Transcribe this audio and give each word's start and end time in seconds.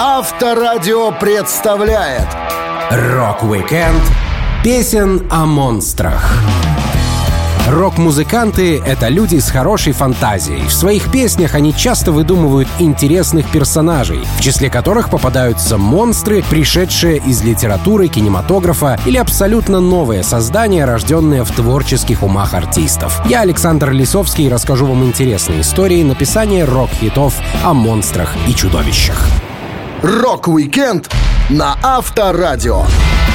Авторадио 0.00 1.10
представляет 1.10 2.28
Рок-уикенд 2.88 4.00
песен 4.62 5.26
о 5.28 5.44
монстрах. 5.44 6.40
Рок-музыканты— 7.68 8.78
это 8.86 9.08
люди 9.08 9.38
с 9.38 9.50
хорошей 9.50 9.92
фантазией. 9.92 10.62
В 10.68 10.72
своих 10.72 11.10
песнях 11.10 11.56
они 11.56 11.74
часто 11.74 12.12
выдумывают 12.12 12.68
интересных 12.78 13.50
персонажей, 13.50 14.20
в 14.38 14.40
числе 14.40 14.70
которых 14.70 15.10
попадаются 15.10 15.78
монстры, 15.78 16.44
пришедшие 16.48 17.16
из 17.16 17.42
литературы, 17.42 18.06
кинематографа 18.06 19.00
или 19.04 19.16
абсолютно 19.16 19.80
новые 19.80 20.22
создания, 20.22 20.84
рожденные 20.84 21.42
в 21.42 21.50
творческих 21.50 22.22
умах 22.22 22.54
артистов. 22.54 23.20
Я, 23.26 23.40
Александр 23.40 23.90
Лисовский, 23.90 24.48
расскажу 24.48 24.86
вам 24.86 25.02
интересные 25.02 25.62
истории 25.62 26.04
написания 26.04 26.64
рок-хитов 26.64 27.34
о 27.64 27.74
монстрах 27.74 28.32
и 28.46 28.54
чудовищах. 28.54 29.26
Рок-уикенд 30.02 31.10
на 31.50 31.76
Авторадио. 31.82 32.84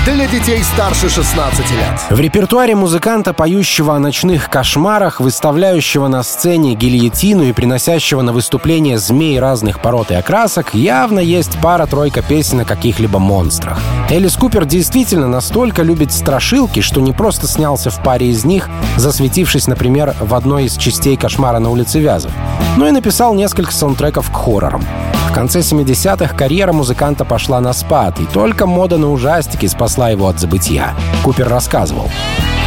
Для 0.06 0.28
детей 0.28 0.64
старше 0.64 1.10
16 1.10 1.72
лет. 1.72 2.00
В 2.10 2.18
репертуаре 2.18 2.74
музыканта, 2.74 3.34
поющего 3.34 3.96
о 3.96 4.00
ночных 4.00 4.50
кошмарах, 4.50 5.20
выставляющего 5.20 6.08
на 6.08 6.24
сцене 6.24 6.74
гильотину 6.76 7.44
и 7.44 7.52
приносящего 7.52 8.22
на 8.22 8.32
выступление 8.32 8.98
змей 8.98 9.42
разных 9.42 9.82
пород 9.82 10.12
и 10.12 10.14
окрасок, 10.14 10.74
явно 10.74 11.20
есть 11.20 11.60
пара-тройка 11.60 12.22
песен 12.22 12.62
о 12.62 12.66
каких-либо 12.66 13.20
монстрах. 13.20 13.78
Элис 14.10 14.38
Купер 14.38 14.64
действительно 14.64 15.28
настолько 15.28 15.84
любит 15.84 16.14
страшилки, 16.14 16.80
что 16.80 17.02
не 17.02 17.12
просто 17.12 17.46
снялся 17.46 17.92
в 17.92 18.02
паре 18.02 18.30
из 18.30 18.46
них, 18.46 18.70
засветившись, 18.96 19.68
например, 19.68 20.16
в 20.22 20.34
одной 20.34 20.66
из 20.66 20.78
частей 20.78 21.18
«Кошмара 21.18 21.60
на 21.60 21.70
улице 21.70 22.00
Вязов», 22.00 22.32
но 22.78 22.88
и 22.88 22.92
написал 22.92 23.34
несколько 23.36 23.74
саундтреков 23.74 24.32
к 24.32 24.36
хоррорам. 24.36 24.86
В 25.34 25.36
конце 25.36 25.62
70-х 25.62 26.36
карьера 26.36 26.74
музыканта 26.74 27.26
пошла 27.26 27.60
на 27.60 27.74
спад, 27.74 28.20
и 28.20 28.26
только 28.26 28.68
мода 28.68 29.00
на 29.00 29.10
ужастики 29.10 29.66
спасла 29.66 30.12
его 30.12 30.28
от 30.28 30.40
забытия. 30.40 30.94
Купер 31.24 31.50
рассказывал. 31.50 32.08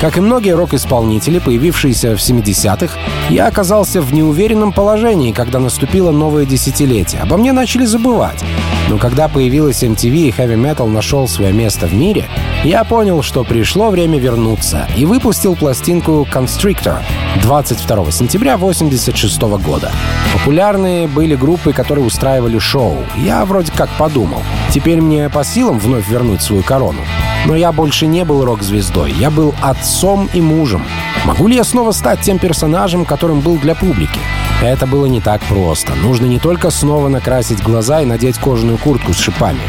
Как 0.00 0.18
и 0.18 0.20
многие 0.20 0.54
рок-исполнители, 0.54 1.38
появившиеся 1.38 2.16
в 2.16 2.20
70-х, 2.20 2.94
я 3.30 3.46
оказался 3.46 4.02
в 4.02 4.12
неуверенном 4.12 4.74
положении, 4.74 5.32
когда 5.32 5.58
наступило 5.58 6.10
новое 6.10 6.44
десятилетие. 6.44 7.22
Обо 7.22 7.38
мне 7.38 7.52
начали 7.52 7.86
забывать. 7.86 8.44
Но 8.90 8.98
когда 8.98 9.26
появилась 9.28 9.82
MTV 9.82 10.14
и 10.14 10.30
Heavy 10.30 10.54
Metal 10.54 10.86
нашел 10.86 11.26
свое 11.26 11.52
место 11.54 11.86
в 11.86 11.94
мире, 11.94 12.28
я 12.62 12.84
понял, 12.84 13.22
что 13.22 13.42
пришло 13.42 13.88
время 13.88 14.18
вернуться, 14.18 14.86
и 14.98 15.06
выпустил 15.06 15.56
пластинку 15.56 16.28
Constrictor 16.30 16.98
22 17.42 18.10
сентября 18.10 18.54
1986 18.54 19.40
года. 19.64 19.90
Популярные 20.34 21.08
были 21.08 21.34
группы, 21.34 21.72
которые 21.72 22.04
устраивали 22.04 22.58
шоу. 22.58 22.98
Я 23.16 23.46
вроде 23.46 23.72
как 23.72 23.88
подумал, 23.98 24.42
теперь 24.70 25.00
мне 25.00 25.30
по 25.30 25.42
силам 25.42 25.78
вновь 25.78 26.06
вернуть 26.06 26.42
свою 26.42 26.62
корону. 26.62 27.00
Но 27.46 27.54
я 27.54 27.70
больше 27.70 28.08
не 28.08 28.24
был 28.24 28.44
рок-звездой, 28.44 29.12
я 29.12 29.30
был 29.30 29.54
отцом 29.62 30.28
и 30.32 30.40
мужем. 30.40 30.84
Могу 31.24 31.46
ли 31.46 31.54
я 31.54 31.62
снова 31.62 31.92
стать 31.92 32.20
тем 32.20 32.38
персонажем, 32.38 33.04
которым 33.04 33.40
был 33.40 33.56
для 33.56 33.76
публики? 33.76 34.18
Это 34.60 34.86
было 34.86 35.06
не 35.06 35.20
так 35.20 35.40
просто. 35.42 35.94
Нужно 35.94 36.26
не 36.26 36.40
только 36.40 36.70
снова 36.70 37.08
накрасить 37.08 37.62
глаза 37.62 38.00
и 38.00 38.04
надеть 38.04 38.38
кожаную 38.38 38.78
куртку 38.78 39.12
с 39.12 39.18
шипами. 39.18 39.60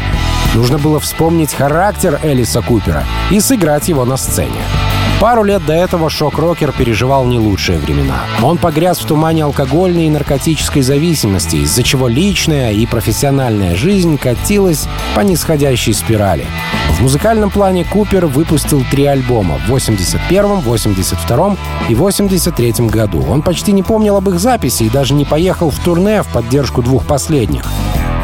Нужно 0.54 0.78
было 0.78 0.98
вспомнить 0.98 1.54
характер 1.54 2.18
Элиса 2.24 2.62
Купера 2.62 3.04
и 3.30 3.38
сыграть 3.38 3.88
его 3.88 4.04
на 4.04 4.16
сцене. 4.16 4.60
Пару 5.20 5.42
лет 5.42 5.66
до 5.66 5.72
этого 5.72 6.08
шок-рокер 6.08 6.70
переживал 6.70 7.24
не 7.24 7.40
лучшие 7.40 7.78
времена. 7.78 8.20
Он 8.40 8.56
погряз 8.56 9.00
в 9.00 9.04
тумане 9.04 9.42
алкогольной 9.42 10.06
и 10.06 10.10
наркотической 10.10 10.82
зависимости, 10.82 11.56
из-за 11.56 11.82
чего 11.82 12.06
личная 12.06 12.70
и 12.70 12.86
профессиональная 12.86 13.74
жизнь 13.74 14.16
катилась 14.16 14.86
по 15.16 15.20
нисходящей 15.20 15.92
спирали. 15.92 16.46
В 16.98 17.02
музыкальном 17.02 17.50
плане 17.50 17.84
Купер 17.84 18.26
выпустил 18.26 18.84
три 18.92 19.06
альбома 19.06 19.58
в 19.66 19.74
81-м, 19.74 20.60
82-м 20.60 21.58
и 21.88 21.94
83-м 21.94 22.86
году. 22.86 23.24
Он 23.28 23.42
почти 23.42 23.72
не 23.72 23.82
помнил 23.82 24.16
об 24.16 24.28
их 24.28 24.38
записи 24.38 24.84
и 24.84 24.90
даже 24.90 25.14
не 25.14 25.24
поехал 25.24 25.70
в 25.70 25.78
турне 25.80 26.22
в 26.22 26.28
поддержку 26.28 26.80
двух 26.80 27.04
последних. 27.04 27.64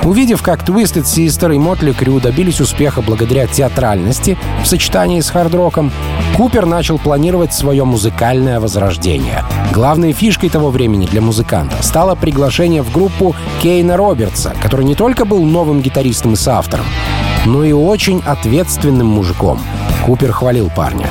Увидев, 0.04 0.42
как 0.42 0.62
Twisted 0.68 1.04
Sister 1.04 1.54
и 1.54 1.58
Motley 1.58 1.96
Crue 1.96 2.20
добились 2.20 2.60
успеха 2.60 3.00
благодаря 3.00 3.46
театральности 3.46 4.36
в 4.62 4.66
сочетании 4.66 5.20
с 5.20 5.30
хард-роком, 5.30 5.90
Купер 6.36 6.66
начал 6.66 6.98
планировать 6.98 7.54
свое 7.54 7.84
музыкальное 7.84 8.60
возрождение. 8.60 9.44
Главной 9.72 10.12
фишкой 10.12 10.50
того 10.50 10.70
времени 10.70 11.06
для 11.06 11.22
музыканта 11.22 11.82
стало 11.82 12.16
приглашение 12.16 12.82
в 12.82 12.92
группу 12.92 13.34
Кейна 13.62 13.96
Робертса, 13.96 14.52
который 14.62 14.84
не 14.84 14.94
только 14.94 15.24
был 15.24 15.42
новым 15.42 15.80
гитаристом 15.80 16.34
и 16.34 16.36
соавтором, 16.36 16.86
но 17.46 17.64
и 17.64 17.72
очень 17.72 18.22
ответственным 18.26 19.06
мужиком. 19.06 19.58
Купер 20.04 20.32
хвалил 20.32 20.70
парня. 20.74 21.08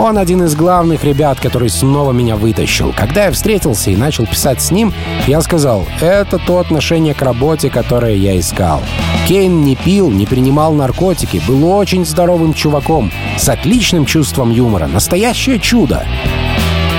Он 0.00 0.16
один 0.16 0.44
из 0.44 0.54
главных 0.54 1.02
ребят, 1.02 1.40
который 1.40 1.68
снова 1.68 2.12
меня 2.12 2.36
вытащил. 2.36 2.94
Когда 2.96 3.24
я 3.24 3.32
встретился 3.32 3.90
и 3.90 3.96
начал 3.96 4.26
писать 4.26 4.62
с 4.62 4.70
ним, 4.70 4.94
я 5.26 5.40
сказал, 5.40 5.86
это 6.00 6.38
то 6.38 6.58
отношение 6.58 7.14
к 7.14 7.22
работе, 7.22 7.68
которое 7.68 8.14
я 8.14 8.38
искал. 8.38 8.80
Кейн 9.26 9.62
не 9.62 9.74
пил, 9.74 10.08
не 10.08 10.24
принимал 10.24 10.72
наркотики, 10.72 11.42
был 11.48 11.68
очень 11.68 12.06
здоровым 12.06 12.54
чуваком, 12.54 13.10
с 13.36 13.48
отличным 13.48 14.06
чувством 14.06 14.52
юмора. 14.52 14.86
Настоящее 14.86 15.58
чудо. 15.58 16.06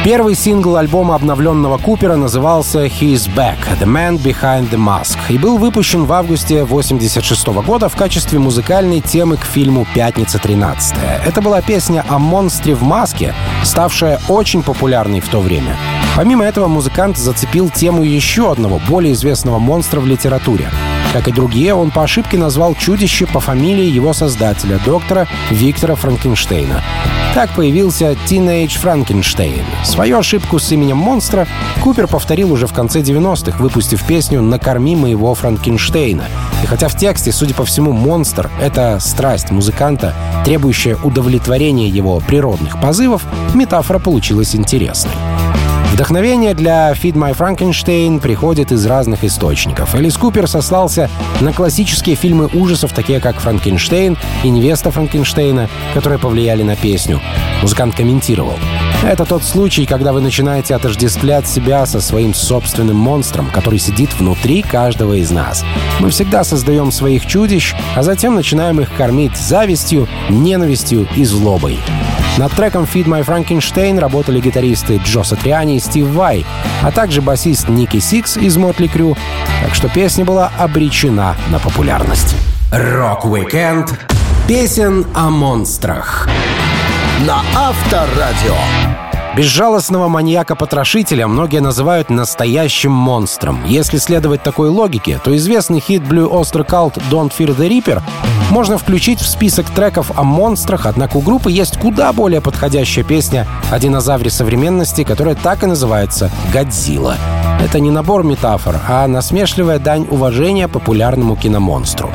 Первый 0.03 0.33
сингл 0.33 0.77
альбома 0.77 1.15
обновленного 1.15 1.77
Купера 1.77 2.15
назывался 2.15 2.85
«He's 2.85 3.29
Back— 3.35 3.57
The 3.81 3.85
Man 3.85 4.17
Behind 4.17 4.69
the 4.69 4.77
Mask» 4.77 5.17
и 5.27 5.37
был 5.37 5.57
выпущен 5.57 6.05
в 6.05 6.13
августе 6.13 6.61
1986 6.61 7.47
года 7.65 7.89
в 7.89 7.97
качестве 7.97 8.39
музыкальной 8.39 9.01
темы 9.01 9.35
к 9.35 9.43
фильму 9.43 9.85
«Пятница 9.93 10.39
13 10.39 10.95
Это 11.25 11.41
была 11.41 11.61
песня 11.61 12.05
о 12.07 12.17
монстре 12.17 12.75
в 12.75 12.81
маске, 12.81 13.35
ставшая 13.63 14.21
очень 14.29 14.63
популярной 14.63 15.19
в 15.19 15.27
то 15.27 15.41
время. 15.41 15.75
Помимо 16.15 16.45
этого, 16.45 16.67
музыкант 16.67 17.17
зацепил 17.17 17.69
тему 17.69 18.01
еще 18.03 18.49
одного, 18.49 18.79
более 18.87 19.11
известного 19.11 19.59
монстра 19.59 19.99
в 19.99 20.07
литературе. 20.07 20.71
Как 21.13 21.27
и 21.27 21.31
другие, 21.31 21.73
он 21.73 21.89
по 21.89 22.03
ошибке 22.03 22.37
назвал 22.37 22.75
чудище 22.75 23.25
по 23.25 23.39
фамилии 23.39 23.85
его 23.85 24.13
создателя, 24.13 24.79
доктора 24.85 25.27
Виктора 25.49 25.95
Франкенштейна. 25.95 26.83
Так 27.33 27.51
появился 27.51 28.11
Teenage 28.27 28.79
Frankenstein. 28.81 29.63
Свою 29.83 30.19
ошибку 30.19 30.59
с 30.59 30.71
именем 30.71 30.97
монстра 30.97 31.47
Купер 31.81 32.07
повторил 32.07 32.51
уже 32.51 32.67
в 32.67 32.73
конце 32.73 33.01
90-х, 33.01 33.57
выпустив 33.59 34.03
песню 34.03 34.41
«Накорми 34.41 34.95
моего 34.95 35.33
Франкенштейна». 35.33 36.25
И 36.63 36.65
хотя 36.65 36.87
в 36.87 36.97
тексте, 36.97 37.31
судя 37.31 37.53
по 37.53 37.65
всему, 37.65 37.91
монстр— 37.91 38.49
это 38.61 38.99
страсть 38.99 39.51
музыканта, 39.51 40.13
требующая 40.43 40.95
удовлетворения 40.95 41.87
его 41.87 42.19
природных 42.19 42.79
позывов, 42.81 43.23
метафора 43.53 43.99
получилась 43.99 44.55
интересной. 44.55 45.13
Вдохновение 45.99 46.53
для 46.53 46.93
«Feed 46.93 47.15
My 47.15 47.35
Frankenstein» 47.35 48.21
приходит 48.21 48.71
из 48.71 48.85
разных 48.85 49.25
источников. 49.25 49.95
Элис 49.95 50.17
Купер 50.17 50.47
сослался 50.47 51.09
на 51.41 51.51
классические 51.51 52.15
фильмы 52.15 52.47
ужасов, 52.53 52.93
такие 52.93 53.19
как 53.19 53.41
«Франкенштейн» 53.41 54.17
и 54.45 54.49
«Невеста 54.49 54.91
Франкенштейна», 54.91 55.69
которые 55.93 56.17
повлияли 56.17 56.63
на 56.63 56.77
песню. 56.77 57.19
Музыкант 57.61 57.95
комментировал. 57.95 58.53
Это 59.03 59.25
тот 59.25 59.43
случай, 59.43 59.85
когда 59.85 60.13
вы 60.13 60.21
начинаете 60.21 60.73
отождествлять 60.73 61.49
себя 61.49 61.85
со 61.85 61.99
своим 61.99 62.33
собственным 62.33 62.95
монстром, 62.95 63.49
который 63.51 63.79
сидит 63.79 64.13
внутри 64.13 64.61
каждого 64.61 65.15
из 65.15 65.31
нас. 65.31 65.65
Мы 65.99 66.11
всегда 66.11 66.45
создаем 66.45 66.93
своих 66.93 67.25
чудищ, 67.25 67.75
а 67.97 68.03
затем 68.03 68.35
начинаем 68.35 68.79
их 68.79 68.95
кормить 68.95 69.35
завистью, 69.35 70.07
ненавистью 70.29 71.09
и 71.17 71.25
злобой. 71.25 71.77
Над 72.39 72.53
треком 72.53 72.85
«Feed 72.85 73.05
My 73.05 73.25
Frankenstein» 73.25 73.99
работали 73.99 74.39
гитаристы 74.39 75.01
Джо 75.03 75.23
Сатриани 75.23 75.75
и 75.75 75.79
Стив 75.89 76.05
Вай, 76.09 76.45
а 76.83 76.91
также 76.91 77.19
басист 77.19 77.67
Ники 77.67 77.97
Сикс 77.99 78.37
из 78.37 78.57
Mötley 78.57 78.85
Crüe, 78.85 79.17
так 79.63 79.73
что 79.73 79.89
песня 79.89 80.23
была 80.23 80.51
обречена 80.59 81.35
на 81.49 81.57
популярность. 81.57 82.35
Рок-викенд 82.71 83.99
песен 84.47 85.07
о 85.15 85.31
монстрах 85.31 86.29
на 87.25 87.41
Авторадио. 87.55 88.55
Безжалостного 89.35 90.07
маньяка-потрошителя 90.09 91.27
многие 91.27 91.59
называют 91.59 92.11
настоящим 92.11 92.91
монстром. 92.91 93.59
Если 93.65 93.97
следовать 93.97 94.43
такой 94.43 94.69
логике, 94.69 95.19
то 95.23 95.35
известный 95.35 95.79
хит 95.79 96.03
Blue 96.03 96.29
Oyster 96.29 96.67
Cult 96.67 97.01
«Don't 97.09 97.31
Fear 97.35 97.57
the 97.57 97.67
Reaper» 97.67 98.03
можно 98.49 98.77
включить 98.77 99.19
в 99.19 99.27
список 99.27 99.69
треков 99.69 100.11
о 100.15 100.23
монстрах, 100.23 100.85
однако 100.85 101.17
у 101.17 101.21
группы 101.21 101.51
есть 101.51 101.77
куда 101.77 102.11
более 102.13 102.41
подходящая 102.41 103.03
песня 103.03 103.47
о 103.71 103.79
динозавре 103.79 104.29
современности, 104.29 105.03
которая 105.03 105.35
так 105.35 105.63
и 105.63 105.67
называется 105.67 106.31
«Годзилла». 106.53 107.15
Это 107.63 107.79
не 107.79 107.91
набор 107.91 108.23
метафор, 108.23 108.79
а 108.87 109.05
насмешливая 109.07 109.79
дань 109.79 110.07
уважения 110.09 110.67
популярному 110.67 111.35
киномонстру. 111.35 112.09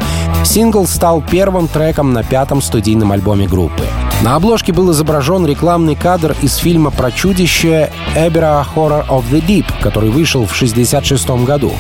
Сингл 0.45 0.87
стал 0.87 1.23
первым 1.23 1.69
треком 1.69 2.13
на 2.13 2.23
пятом 2.23 2.63
студийном 2.63 3.13
альбоме 3.13 3.47
группы. 3.47 3.85
На 4.23 4.37
обложке 4.37 4.73
был 4.73 4.91
изображен 4.93 5.47
рекламный 5.47 5.95
кадр 5.95 6.35
из 6.43 6.57
фильма 6.57 6.91
про 6.91 7.11
чудище 7.11 7.91
«Эбера 8.17 8.67
Horror 8.75 9.07
of 9.09 9.25
the 9.31 9.45
Deep», 9.45 9.67
который 9.83 10.11
вышел 10.11 10.47
в 10.47 10.55
1966 10.55 11.47
году. 11.47 11.73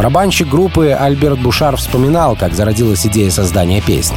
Барабанщик 0.00 0.48
группы 0.48 0.96
Альберт 0.98 1.38
Бушар 1.40 1.76
вспоминал, 1.76 2.34
как 2.34 2.54
зародилась 2.54 3.04
идея 3.06 3.30
создания 3.30 3.82
песни. 3.82 4.16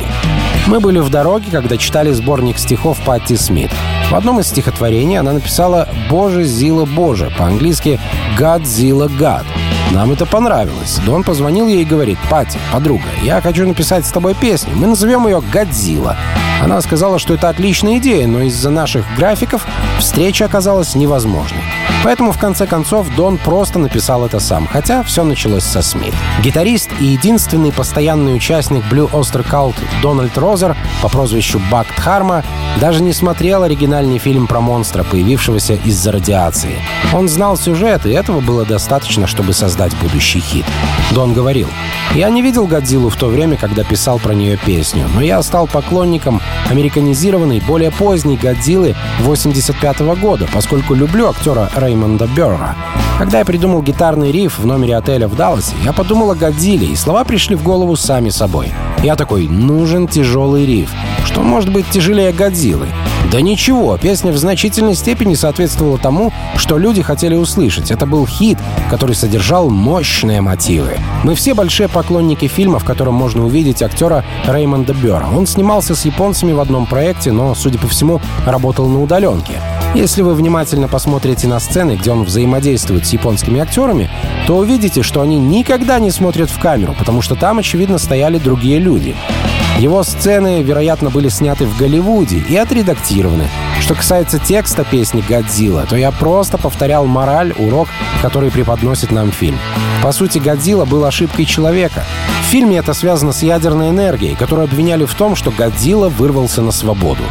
Мы 0.65 0.79
были 0.79 0.99
в 0.99 1.09
дороге, 1.09 1.51
когда 1.51 1.75
читали 1.75 2.13
сборник 2.13 2.57
стихов 2.57 2.99
Патти 3.03 3.35
Смит. 3.35 3.69
В 4.09 4.15
одном 4.15 4.39
из 4.39 4.47
стихотворений 4.47 5.19
она 5.19 5.33
написала 5.33 5.89
«Боже, 6.09 6.45
Зила, 6.45 6.85
Боже», 6.85 7.33
по-английски 7.37 7.99
«God, 8.39 8.61
Zilla, 8.61 9.09
God». 9.09 9.43
Нам 9.91 10.13
это 10.13 10.25
понравилось. 10.25 11.01
Дон 11.05 11.25
позвонил 11.25 11.67
ей 11.67 11.81
и 11.81 11.85
говорит, 11.85 12.17
«Пати, 12.29 12.57
подруга, 12.71 13.03
я 13.21 13.41
хочу 13.41 13.67
написать 13.67 14.05
с 14.05 14.11
тобой 14.13 14.35
песню. 14.35 14.71
Мы 14.77 14.87
назовем 14.87 15.27
ее 15.27 15.41
«Годзилла». 15.51 16.15
Она 16.63 16.79
сказала, 16.79 17.19
что 17.19 17.33
это 17.33 17.49
отличная 17.49 17.97
идея, 17.97 18.25
но 18.25 18.43
из-за 18.43 18.69
наших 18.69 19.03
графиков 19.17 19.67
встреча 19.99 20.45
оказалась 20.45 20.95
невозможной. 20.95 21.59
Поэтому, 22.03 22.33
в 22.33 22.37
конце 22.37 22.67
концов, 22.67 23.07
Дон 23.15 23.37
просто 23.37 23.79
написал 23.79 24.25
это 24.25 24.39
сам, 24.39 24.67
хотя 24.67 25.03
все 25.03 25.23
началось 25.23 25.63
со 25.63 25.81
Смит. 25.81 26.13
Гитарист 26.41 26.89
и 26.99 27.05
единственный 27.05 27.71
постоянный 27.71 28.35
участник 28.35 28.83
Blue 28.91 29.09
Oyster 29.11 29.45
Cult 29.49 29.75
Дональд 30.01 30.37
Розер 30.37 30.75
по 31.01 31.07
прозвищу 31.07 31.61
Бак 31.71 31.87
Дхарма 31.95 32.43
даже 32.81 33.01
не 33.01 33.13
смотрел 33.13 33.63
оригинальный 33.63 34.17
фильм 34.17 34.47
про 34.47 34.59
монстра, 34.59 35.03
появившегося 35.03 35.75
из-за 35.85 36.11
радиации. 36.11 36.75
Он 37.13 37.29
знал 37.29 37.57
сюжет, 37.57 38.05
и 38.05 38.11
этого 38.11 38.41
было 38.41 38.65
достаточно, 38.65 39.25
чтобы 39.27 39.53
создать 39.53 39.95
будущий 39.97 40.39
хит. 40.39 40.65
Дон 41.11 41.33
говорил, 41.33 41.69
«Я 42.15 42.29
не 42.29 42.41
видел 42.41 42.67
Годзиллу 42.67 43.09
в 43.09 43.15
то 43.15 43.27
время, 43.27 43.55
когда 43.55 43.83
писал 43.83 44.19
про 44.19 44.33
нее 44.33 44.57
песню, 44.57 45.07
но 45.13 45.21
я 45.21 45.41
стал 45.41 45.67
поклонником 45.67 46.41
американизированной, 46.69 47.61
более 47.61 47.91
поздней 47.91 48.35
Годзиллы 48.35 48.95
85 49.19 50.01
-го 50.01 50.19
года, 50.19 50.47
поскольку 50.51 50.93
люблю 50.95 51.29
актера 51.29 51.69
Реймонда 51.93 52.27
Берра. 52.35 52.75
Когда 53.19 53.39
я 53.39 53.45
придумал 53.45 53.83
гитарный 53.83 54.31
риф 54.31 54.57
в 54.57 54.65
номере 54.65 54.97
отеля 54.97 55.27
в 55.27 55.35
Далласе, 55.35 55.75
я 55.85 55.93
подумал 55.93 56.31
о 56.31 56.35
Годзилле, 56.35 56.87
и 56.87 56.95
слова 56.95 57.23
пришли 57.23 57.55
в 57.55 57.61
голову 57.61 57.95
сами 57.95 58.29
собой. 58.29 58.73
Я 59.03 59.15
такой, 59.15 59.47
нужен 59.47 60.07
тяжелый 60.07 60.65
риф. 60.65 60.91
Что 61.23 61.41
может 61.41 61.71
быть 61.71 61.87
тяжелее 61.91 62.33
Годзиллы? 62.33 62.87
Да 63.31 63.41
ничего, 63.41 63.95
песня 63.97 64.31
в 64.31 64.37
значительной 64.37 64.95
степени 64.95 65.35
соответствовала 65.35 65.99
тому, 65.99 66.33
что 66.57 66.79
люди 66.79 67.03
хотели 67.03 67.35
услышать. 67.35 67.91
Это 67.91 68.07
был 68.07 68.25
хит, 68.25 68.57
который 68.89 69.13
содержал 69.13 69.69
мощные 69.69 70.41
мотивы. 70.41 70.97
Мы 71.23 71.35
все 71.35 71.53
большие 71.53 71.89
поклонники 71.89 72.47
фильма, 72.47 72.79
в 72.79 72.85
котором 72.85 73.13
можно 73.13 73.45
увидеть 73.45 73.83
актера 73.83 74.25
Реймонда 74.47 74.93
Бера. 74.95 75.27
Он 75.31 75.45
снимался 75.45 75.93
с 75.93 76.05
японцами 76.05 76.53
в 76.53 76.59
одном 76.59 76.87
проекте, 76.87 77.31
но, 77.31 77.53
судя 77.53 77.77
по 77.77 77.87
всему, 77.87 78.19
работал 78.47 78.87
на 78.87 79.01
удаленке. 79.01 79.61
Если 79.95 80.23
вы 80.23 80.33
внимательно 80.33 80.87
посмотрите 80.87 81.47
на 81.47 81.59
сцены, 81.59 81.95
где 81.95 82.11
он 82.11 82.23
взаимодействует 82.23 83.05
с 83.05 83.13
японскими 83.13 83.59
актерами, 83.59 84.09
то 84.47 84.57
увидите, 84.57 85.03
что 85.03 85.21
они 85.21 85.37
никогда 85.37 85.99
не 85.99 86.09
смотрят 86.09 86.49
в 86.49 86.59
камеру, 86.59 86.95
потому 86.97 87.21
что 87.21 87.35
там, 87.35 87.59
очевидно, 87.59 87.99
стояли 87.99 88.39
другие 88.39 88.79
люди. 88.79 89.15
Его 89.77 90.01
сцены, 90.03 90.63
вероятно, 90.63 91.11
были 91.11 91.29
сняты 91.29 91.65
в 91.65 91.77
Голливуде 91.77 92.37
и 92.37 92.55
отредактированы. 92.55 93.47
Что 93.81 93.93
касается 93.93 94.39
текста 94.39 94.83
песни 94.83 95.23
«Годзилла», 95.27 95.85
то 95.87 95.95
я 95.95 96.11
просто 96.11 96.57
повторял 96.57 97.05
мораль, 97.05 97.53
урок, 97.59 97.87
который 98.23 98.49
преподносит 98.49 99.11
нам 99.11 99.31
фильм. 99.31 99.59
По 100.01 100.11
сути, 100.11 100.39
Годзилла 100.39 100.85
был 100.85 101.05
ошибкой 101.05 101.45
человека. 101.45 102.03
В 102.41 102.49
фильме 102.49 102.77
это 102.77 102.93
связано 102.95 103.31
с 103.31 103.43
ядерной 103.43 103.89
энергией, 103.89 104.35
которую 104.35 104.65
обвиняли 104.65 105.05
в 105.05 105.13
том, 105.13 105.35
что 105.35 105.51
Годзилла 105.51 106.09
вырвался 106.09 106.63
на 106.63 106.71
свободу. 106.71 107.23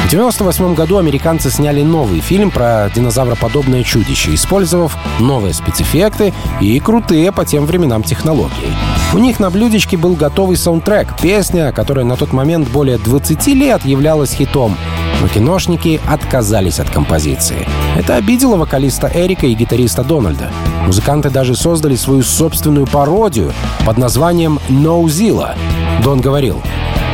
В 0.00 0.12
1998 0.12 0.74
году 0.74 0.98
американцы 0.98 1.50
сняли 1.50 1.82
новый 1.82 2.18
фильм 2.20 2.50
про 2.50 2.90
динозавроподобное 2.92 3.84
чудище, 3.84 4.34
использовав 4.34 4.96
новые 5.20 5.54
спецэффекты 5.54 6.34
и 6.60 6.80
крутые 6.80 7.30
по 7.30 7.44
тем 7.44 7.64
временам 7.64 8.02
технологии. 8.02 8.74
У 9.14 9.18
них 9.18 9.38
на 9.38 9.50
блюдечке 9.50 9.96
был 9.96 10.14
готовый 10.14 10.56
саундтрек, 10.56 11.16
песня, 11.20 11.70
которая 11.70 12.04
на 12.04 12.16
тот 12.16 12.32
момент 12.32 12.68
более 12.68 12.98
20 12.98 13.46
лет 13.48 13.84
являлась 13.84 14.32
хитом, 14.32 14.76
но 15.20 15.28
киношники 15.28 16.00
отказались 16.08 16.80
от 16.80 16.90
композиции. 16.90 17.68
Это 17.96 18.16
обидело 18.16 18.56
вокалиста 18.56 19.08
Эрика 19.14 19.46
и 19.46 19.54
гитариста 19.54 20.02
Дональда. 20.02 20.50
Музыканты 20.86 21.30
даже 21.30 21.54
создали 21.54 21.94
свою 21.94 22.22
собственную 22.22 22.86
пародию 22.86 23.52
под 23.86 23.98
названием 23.98 24.58
«No 24.68 25.04
Zilla». 25.04 25.56
Дон 26.02 26.20
говорил, 26.20 26.62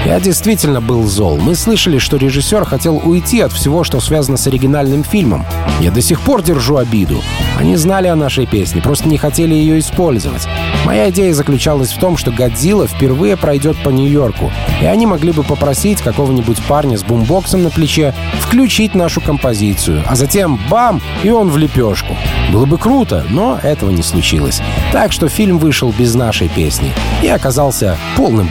я 0.07 0.21
действительно 0.21 0.81
был 0.81 1.03
зол. 1.03 1.37
Мы 1.37 1.57
слышали, 1.57 1.99
что 1.99 2.17
режиссер 2.17 2.65
хотел 2.65 3.03
уйти 3.05 3.41
от 3.41 3.53
всего, 3.53 3.83
что 3.83 3.99
связано 3.99 4.37
с 4.37 4.47
оригинальным 4.47 5.03
фильмом. 5.03 5.45
Я 5.81 5.91
до 5.91 6.01
сих 6.01 6.21
пор 6.21 6.45
держу 6.45 6.77
обиду. 6.77 7.21
Они 7.59 7.75
знали 7.75 8.07
о 8.07 8.15
нашей 8.15 8.47
песне, 8.47 8.81
просто 8.81 9.09
не 9.09 9.19
хотели 9.19 9.53
ее 9.53 9.81
использовать. 9.81 10.47
Моя 10.85 11.11
идея 11.11 11.35
заключалась 11.35 11.91
в 11.91 11.99
том, 11.99 12.17
что 12.17 12.31
«Годзилла» 12.31 12.87
впервые 12.87 13.37
пройдет 13.37 13.83
по 13.83 13.89
Нью-Йорку, 13.89 14.53
и 14.81 14.85
они 14.85 15.07
могли 15.07 15.33
бы 15.33 15.43
попросить 15.43 16.01
какого-нибудь 16.01 16.63
парня 16.69 16.97
с 16.97 17.03
бумбоксом 17.03 17.65
на 17.65 17.71
плече 17.71 18.15
включить 18.39 18.95
нашу 18.95 19.21
композицию, 19.21 20.05
а 20.07 20.15
затем 20.15 20.61
бам, 20.71 21.01
и 21.25 21.31
он 21.31 21.51
в 21.51 21.57
лепешку. 21.57 22.17
Было 22.53 22.65
бы 22.65 22.79
круто, 22.79 23.25
но 23.29 23.59
этого 23.61 23.91
не 23.91 24.05
случилось. 24.05 24.63
Так 24.93 25.11
что 25.11 25.29
фильм 25.29 25.59
вышел 25.59 25.93
без 25.99 26.15
нашей 26.15 26.49
песни 26.49 26.93
и 27.25 27.27
оказался 27.27 27.99
полным 28.17 28.49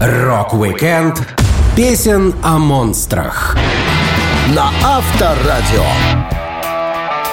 Рок-викенд 0.00 1.22
песен 1.76 2.34
о 2.42 2.58
монстрах. 2.58 3.56
На 4.54 4.70
Авторадио. 4.82 6.23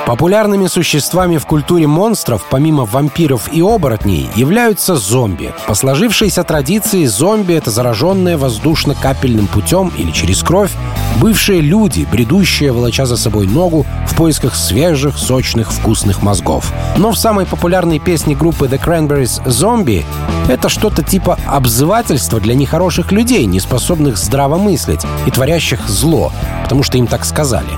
Популярными 0.05 0.67
существами 0.67 1.37
в 1.37 1.45
культуре 1.45 1.87
монстров, 1.87 2.45
помимо 2.49 2.85
вампиров 2.85 3.53
и 3.53 3.61
оборотней, 3.61 4.29
являются 4.35 4.95
зомби. 4.95 5.53
По 5.67 5.75
сложившейся 5.75 6.43
традиции, 6.43 7.05
зомби— 7.05 7.53
это 7.55 7.71
зараженные 7.71 8.37
воздушно-капельным 8.37 9.47
путем 9.47 9.91
или 9.97 10.11
через 10.11 10.43
кровь 10.43 10.71
бывшие 11.19 11.61
люди, 11.61 12.07
бредущие, 12.11 12.71
волоча 12.71 13.05
за 13.05 13.17
собой 13.17 13.47
ногу 13.47 13.85
в 14.07 14.15
поисках 14.15 14.55
свежих, 14.55 15.17
сочных, 15.17 15.71
вкусных 15.71 16.23
мозгов. 16.23 16.71
Но 16.97 17.11
в 17.11 17.17
самой 17.17 17.45
популярной 17.45 17.99
песне 17.99 18.35
группы 18.35 18.65
The 18.65 18.81
Cranberries 18.83 19.41
«Зомби» 19.49 20.05
это 20.49 20.69
что-то 20.69 21.03
типа 21.03 21.37
обзывательства 21.45 22.39
для 22.39 22.55
нехороших 22.55 23.11
людей, 23.11 23.45
не 23.45 23.59
способных 23.59 24.17
здраво 24.17 24.57
мыслить 24.57 25.01
и 25.25 25.31
творящих 25.31 25.87
зло, 25.87 26.31
потому 26.63 26.83
что 26.83 26.97
им 26.97 27.07
так 27.07 27.25
сказали. 27.25 27.69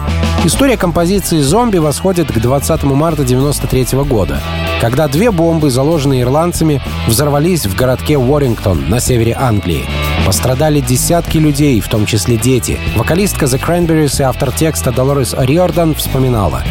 История 0.46 0.76
композиции 0.76 1.40
«Зомби» 1.40 1.78
восходит 1.78 2.30
к 2.30 2.38
20 2.38 2.84
марта 2.84 3.24
93 3.24 4.04
года, 4.04 4.42
когда 4.82 5.08
две 5.08 5.32
бомбы, 5.32 5.70
заложенные 5.70 6.24
ирландцами, 6.24 6.82
взорвались 7.08 7.66
в 7.66 7.74
городке 7.78 8.18
Уоррингтон 8.18 8.90
на 8.90 9.00
севере 9.00 9.38
Англии. 9.40 9.86
Пострадали 10.26 10.82
десятки 10.82 11.38
людей, 11.38 11.80
в 11.80 11.88
том 11.88 12.06
числе 12.06 12.36
дети. 12.36 12.78
Вокалистка 12.98 13.46
The 13.46 13.58
Cranberries 13.58 14.20
и 14.20 14.24
автор 14.24 14.52
текста 14.52 14.92
Долорес 14.92 15.34
Риордан 15.38 15.96
вспоминала. 15.96 16.62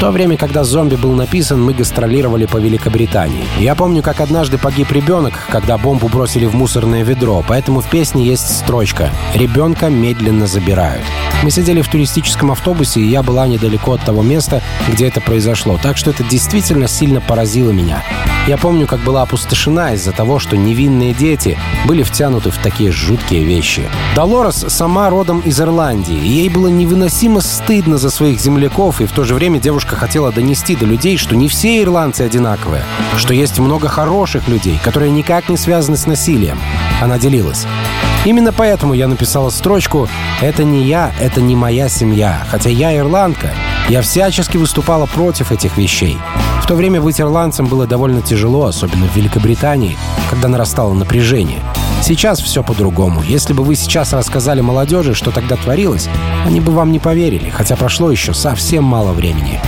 В 0.00 0.02
то 0.02 0.12
время, 0.12 0.38
когда 0.38 0.64
«Зомби» 0.64 0.94
был 0.94 1.12
написан, 1.12 1.62
мы 1.62 1.74
гастролировали 1.74 2.46
по 2.46 2.56
Великобритании. 2.56 3.44
Я 3.58 3.74
помню, 3.74 4.02
как 4.02 4.22
однажды 4.22 4.56
погиб 4.56 4.90
ребенок, 4.92 5.46
когда 5.50 5.76
бомбу 5.76 6.08
бросили 6.08 6.46
в 6.46 6.54
мусорное 6.54 7.02
ведро, 7.02 7.44
поэтому 7.46 7.82
в 7.82 7.90
песне 7.90 8.24
есть 8.24 8.48
строчка 8.50 9.10
«Ребенка 9.34 9.90
медленно 9.90 10.46
забирают». 10.46 11.04
Мы 11.42 11.50
сидели 11.50 11.82
в 11.82 11.88
туристическом 11.90 12.50
автобусе, 12.50 13.00
и 13.00 13.08
я 13.08 13.22
была 13.22 13.46
недалеко 13.46 13.92
от 13.92 14.02
того 14.02 14.22
места, 14.22 14.62
где 14.88 15.06
это 15.06 15.20
произошло, 15.20 15.78
так 15.82 15.98
что 15.98 16.12
это 16.12 16.24
действительно 16.24 16.88
сильно 16.88 17.20
поразило 17.20 17.70
меня. 17.70 18.02
Я 18.50 18.56
помню, 18.56 18.88
как 18.88 18.98
была 19.04 19.22
опустошена 19.22 19.94
из-за 19.94 20.10
того, 20.10 20.40
что 20.40 20.56
невинные 20.56 21.14
дети 21.14 21.56
были 21.84 22.02
втянуты 22.02 22.50
в 22.50 22.58
такие 22.58 22.90
жуткие 22.90 23.44
вещи. 23.44 23.88
Долорес 24.16 24.64
сама 24.66 25.08
родом 25.08 25.38
из 25.38 25.60
Ирландии, 25.60 26.16
и 26.16 26.26
ей 26.26 26.48
было 26.48 26.66
невыносимо 26.66 27.42
стыдно 27.42 27.96
за 27.96 28.10
своих 28.10 28.40
земляков, 28.40 29.00
и 29.00 29.06
в 29.06 29.12
то 29.12 29.22
же 29.22 29.36
время 29.36 29.60
девушка 29.60 29.94
хотела 29.94 30.32
донести 30.32 30.74
до 30.74 30.84
людей, 30.84 31.16
что 31.16 31.36
не 31.36 31.46
все 31.46 31.80
ирландцы 31.80 32.22
одинаковые, 32.22 32.82
что 33.16 33.34
есть 33.34 33.60
много 33.60 33.86
хороших 33.86 34.48
людей, 34.48 34.80
которые 34.82 35.12
никак 35.12 35.48
не 35.48 35.56
связаны 35.56 35.96
с 35.96 36.06
насилием. 36.06 36.58
Она 37.00 37.20
делилась. 37.20 37.68
Именно 38.24 38.52
поэтому 38.52 38.94
я 38.94 39.06
написала 39.06 39.50
строчку 39.50 40.08
«Это 40.40 40.64
не 40.64 40.82
я, 40.82 41.12
это 41.20 41.40
не 41.40 41.54
моя 41.54 41.88
семья, 41.88 42.44
хотя 42.50 42.68
я 42.68 42.96
ирландка». 42.96 43.52
Я 43.88 44.02
всячески 44.02 44.56
выступала 44.56 45.06
против 45.06 45.52
этих 45.52 45.76
вещей. 45.76 46.18
То 46.70 46.76
время 46.76 47.00
быть 47.00 47.20
ирландцем 47.20 47.66
было 47.66 47.84
довольно 47.84 48.22
тяжело, 48.22 48.64
особенно 48.66 49.08
в 49.08 49.16
Великобритании, 49.16 49.98
когда 50.30 50.46
нарастало 50.46 50.94
напряжение. 50.94 51.58
Сейчас 52.00 52.40
все 52.40 52.62
по-другому. 52.62 53.24
Если 53.24 53.52
бы 53.52 53.64
вы 53.64 53.74
сейчас 53.74 54.12
рассказали 54.12 54.60
молодежи, 54.60 55.14
что 55.14 55.32
тогда 55.32 55.56
творилось, 55.56 56.08
они 56.46 56.60
бы 56.60 56.70
вам 56.70 56.92
не 56.92 57.00
поверили, 57.00 57.50
хотя 57.50 57.74
прошло 57.74 58.12
еще 58.12 58.34
совсем 58.34 58.84
мало 58.84 59.10
времени. 59.10 59.58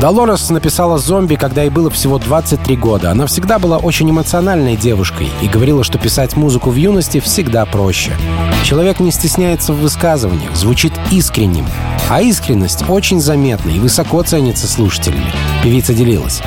Долорес 0.00 0.50
написала 0.50 0.98
«Зомби», 0.98 1.36
когда 1.36 1.62
ей 1.62 1.70
было 1.70 1.90
всего 1.90 2.18
23 2.18 2.76
года. 2.76 3.10
Она 3.10 3.26
всегда 3.26 3.58
была 3.58 3.78
очень 3.78 4.10
эмоциональной 4.10 4.76
девушкой 4.76 5.28
и 5.40 5.48
говорила, 5.48 5.84
что 5.84 5.98
писать 5.98 6.36
музыку 6.36 6.70
в 6.70 6.74
юности 6.74 7.20
всегда 7.20 7.64
проще. 7.66 8.12
Человек 8.64 9.00
не 9.00 9.12
стесняется 9.12 9.72
в 9.72 9.80
высказываниях, 9.80 10.56
звучит 10.56 10.92
искренним. 11.10 11.66
А 12.08 12.20
искренность 12.20 12.88
очень 12.88 13.20
заметна 13.20 13.70
и 13.70 13.78
высоко 13.78 14.22
ценится 14.22 14.66
слушателями. 14.66 15.32
Певица 15.62 15.94
делилась. 15.94 16.42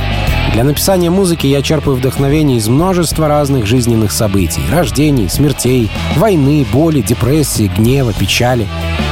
Для 0.53 0.63
написания 0.63 1.09
музыки 1.09 1.47
я 1.47 1.61
черпаю 1.61 1.97
вдохновение 1.97 2.57
из 2.57 2.67
множества 2.67 3.27
разных 3.27 3.65
жизненных 3.65 4.11
событий. 4.11 4.61
Рождений, 4.71 5.29
смертей, 5.29 5.89
войны, 6.15 6.65
боли, 6.71 7.01
депрессии, 7.01 7.71
гнева, 7.75 8.13
печали. 8.13 8.67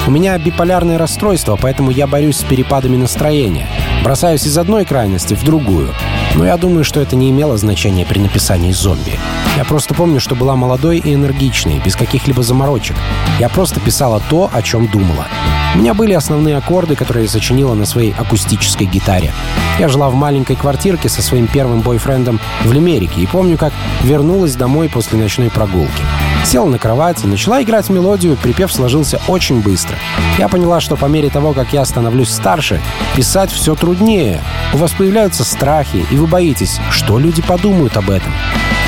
У 0.07 0.11
меня 0.11 0.37
биполярное 0.37 0.97
расстройство, 0.97 1.57
поэтому 1.59 1.91
я 1.91 2.07
борюсь 2.07 2.37
с 2.37 2.43
перепадами 2.43 2.97
настроения. 2.97 3.67
Бросаюсь 4.03 4.45
из 4.45 4.57
одной 4.57 4.83
крайности 4.83 5.33
в 5.33 5.43
другую. 5.43 5.93
Но 6.35 6.45
я 6.45 6.57
думаю, 6.57 6.83
что 6.83 6.99
это 6.99 7.15
не 7.15 7.29
имело 7.29 7.55
значения 7.57 8.05
при 8.05 8.19
написании 8.19 8.73
«Зомби». 8.73 9.17
Я 9.55 9.63
просто 9.63 9.93
помню, 9.93 10.19
что 10.19 10.35
была 10.35 10.57
молодой 10.57 10.97
и 10.97 11.13
энергичной, 11.13 11.79
без 11.79 11.95
каких-либо 11.95 12.43
заморочек. 12.43 12.97
Я 13.39 13.47
просто 13.47 13.79
писала 13.79 14.21
то, 14.29 14.49
о 14.51 14.61
чем 14.61 14.87
думала. 14.87 15.27
У 15.75 15.77
меня 15.77 15.93
были 15.93 16.11
основные 16.11 16.57
аккорды, 16.57 16.95
которые 16.95 17.25
я 17.25 17.29
сочинила 17.29 17.75
на 17.75 17.85
своей 17.85 18.13
акустической 18.13 18.87
гитаре. 18.87 19.31
Я 19.79 19.87
жила 19.87 20.09
в 20.09 20.15
маленькой 20.15 20.57
квартирке 20.57 21.07
со 21.07 21.21
своим 21.21 21.47
первым 21.47 21.79
бойфрендом 21.79 22.41
в 22.65 22.73
Лимерике 22.73 23.21
и 23.21 23.25
помню, 23.25 23.57
как 23.57 23.71
вернулась 24.03 24.55
домой 24.55 24.89
после 24.89 25.17
ночной 25.17 25.49
прогулки. 25.49 26.03
Села 26.43 26.65
на 26.65 26.77
кровать 26.77 27.23
и 27.23 27.27
начала 27.27 27.63
играть 27.63 27.89
мелодию, 27.89 28.35
припев 28.35 28.71
сложился 28.71 29.19
очень 29.27 29.61
быстро. 29.61 29.97
Я 30.37 30.49
поняла, 30.49 30.81
что 30.81 30.95
по 30.95 31.05
мере 31.05 31.29
того, 31.29 31.53
как 31.53 31.73
я 31.73 31.83
становлюсь 31.85 32.29
старше, 32.29 32.81
писать 33.15 33.51
все 33.51 33.75
труднее. 33.75 34.41
У 34.73 34.77
вас 34.77 34.91
появляются 34.91 35.43
страхи, 35.43 36.05
и 36.11 36.15
вы 36.15 36.27
боитесь, 36.27 36.79
что 36.91 37.17
люди 37.17 37.41
подумают 37.41 37.97
об 37.97 38.09
этом. 38.09 38.31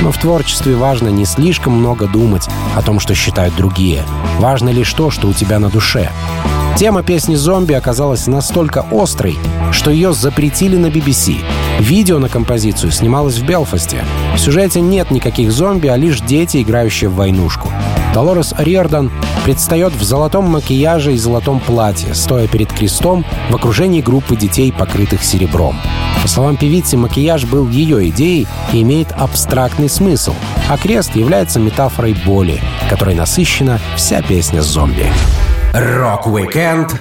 Но 0.01 0.11
в 0.11 0.17
творчестве 0.17 0.75
важно 0.75 1.09
не 1.09 1.25
слишком 1.25 1.73
много 1.73 2.07
думать 2.07 2.47
о 2.75 2.81
том, 2.81 2.99
что 2.99 3.15
считают 3.15 3.55
другие. 3.55 4.03
Важно 4.39 4.69
лишь 4.69 4.93
то, 4.93 5.11
что 5.11 5.27
у 5.27 5.33
тебя 5.33 5.59
на 5.59 5.69
душе. 5.69 6.11
Тема 6.77 7.03
песни 7.03 7.35
«Зомби» 7.35 7.71
оказалась 7.71 8.27
настолько 8.27 8.85
острой, 8.91 9.37
что 9.71 9.91
ее 9.91 10.11
запретили 10.11 10.75
на 10.75 10.87
BBC. 10.87 11.37
Видео 11.79 12.19
на 12.19 12.27
композицию 12.27 12.91
снималось 12.91 13.37
в 13.37 13.45
Белфасте. 13.45 14.03
В 14.35 14.39
сюжете 14.39 14.81
нет 14.81 15.09
никаких 15.09 15.53
зомби, 15.53 15.87
а 15.87 15.95
лишь 15.95 16.19
дети, 16.19 16.61
играющие 16.61 17.09
в 17.09 17.15
войнушку. 17.15 17.71
Долорес 18.15 18.53
Риордан 18.57 19.11
предстает 19.43 19.91
в 19.91 20.01
золотом 20.01 20.45
макияже 20.45 21.13
и 21.13 21.17
золотом 21.17 21.59
платье, 21.59 22.15
стоя 22.15 22.47
перед 22.47 22.71
крестом 22.71 23.25
в 23.49 23.55
окружении 23.57 23.99
группы 23.99 24.37
детей, 24.37 24.71
покрытых 24.71 25.21
серебром. 25.21 25.77
По 26.21 26.29
словам 26.29 26.55
певицы, 26.55 26.95
макияж 26.95 27.43
был 27.43 27.67
ее 27.67 28.07
идеей 28.07 28.47
и 28.71 28.83
имеет 28.83 29.11
абстрактный 29.11 29.89
смысл, 29.89 30.33
а 30.69 30.77
крест 30.77 31.13
является 31.13 31.59
метафорой 31.59 32.15
боли, 32.25 32.61
которой 32.89 33.15
насыщена 33.15 33.81
вся 33.97 34.21
песня 34.21 34.61
«Зомби». 34.61 35.11
Рок-викенд 35.73 36.95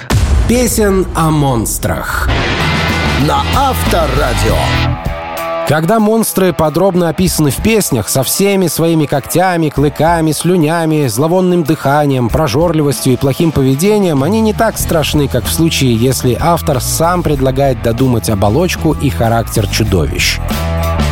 песен 0.49 1.07
о 1.15 1.31
монстрах. 1.31 2.29
На 3.25 3.45
Авторадио. 3.55 4.94
Когда 5.67 5.99
монстры 5.99 6.53
подробно 6.53 7.09
описаны 7.09 7.51
в 7.51 7.63
песнях 7.63 8.11
со 8.11 8.23
всеми 8.23 8.67
своими 8.67 9.07
когтями, 9.07 9.71
клыками, 9.71 10.33
слюнями, 10.33 11.07
зловонным 11.07 11.65
дыханием, 11.65 12.29
прожорливостью 12.29 13.15
и 13.15 13.17
плохим 13.17 13.51
поведением, 13.51 14.23
они 14.23 14.43
не 14.43 14.53
так 14.53 14.77
страшны, 14.77 15.27
как 15.27 15.45
в 15.45 15.53
случае, 15.53 15.97
если 15.97 16.37
автор 16.39 16.83
сам 16.83 17.23
предлагает 17.23 17.83
додумать 17.83 18.29
оболочку 18.29 18.93
и 18.93 19.09
характер 19.09 19.67
чудовищ. 19.67 20.39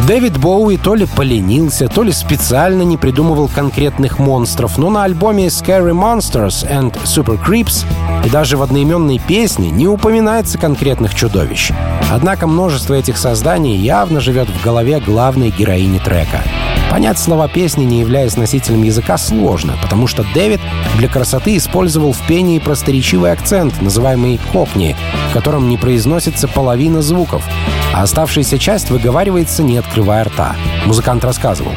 Дэвид 0.07 0.37
Боуи 0.37 0.79
то 0.79 0.97
ли 0.97 1.07
поленился, 1.07 1.87
то 1.87 2.03
ли 2.03 2.11
специально 2.11 2.83
не 2.83 2.97
придумывал 2.97 3.49
конкретных 3.49 4.19
монстров, 4.19 4.77
но 4.77 4.91
на 4.91 5.05
альбоме 5.05 5.47
Scary 5.47 5.93
Monsters 5.93 6.69
and 6.69 6.93
Super 7.05 7.39
Creeps 7.41 7.87
и 8.27 8.29
даже 8.29 8.57
в 8.57 8.63
одноименной 8.63 9.21
песне 9.21 9.71
не 9.71 9.87
упоминается 9.87 10.59
конкретных 10.59 11.15
чудовищ. 11.15 11.71
Однако 12.11 12.49
множество 12.49 12.95
этих 12.95 13.17
созданий 13.17 13.77
явно 13.77 14.21
живет 14.21 14.49
в 14.49 14.65
голове 14.65 14.99
главной 14.99 15.51
героини 15.51 16.01
трека. 16.01 16.43
Понять 16.91 17.19
слова 17.19 17.49
песни, 17.49 17.85
не 17.85 18.01
являясь 18.01 18.37
носителем 18.37 18.83
языка, 18.83 19.17
сложно, 19.17 19.79
потому 19.81 20.07
что 20.07 20.27
Дэвид 20.35 20.61
для 20.99 21.09
красоты 21.09 21.57
использовал 21.57 22.13
в 22.13 22.21
пении 22.27 22.59
просторечивый 22.59 23.33
акцент, 23.33 23.81
называемый 23.81 24.39
кокни, 24.53 24.95
в 25.31 25.33
котором 25.33 25.71
не 25.71 25.79
произносится 25.79 26.49
половина 26.49 27.01
звуков, 27.01 27.49
а 27.95 28.03
оставшаяся 28.03 28.59
часть 28.59 28.91
выговаривается, 28.91 29.63
не 29.63 29.79
открывая 29.93 30.25
рта. 30.25 30.57
Музыкант 30.87 31.23
рассказывал. 31.23 31.73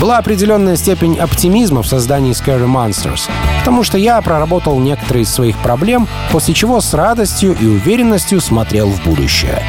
Была 0.00 0.18
определенная 0.18 0.76
степень 0.76 1.18
оптимизма 1.18 1.82
в 1.82 1.86
создании 1.88 2.32
Scary 2.32 2.64
Monsters, 2.64 3.28
потому 3.58 3.82
что 3.82 3.98
я 3.98 4.22
проработал 4.22 4.78
некоторые 4.78 5.24
из 5.24 5.30
своих 5.30 5.58
проблем, 5.58 6.06
после 6.30 6.54
чего 6.54 6.80
с 6.80 6.94
радостью 6.94 7.56
и 7.58 7.66
уверенностью 7.66 8.40
смотрел 8.40 8.88
в 8.88 9.02
будущее. 9.02 9.64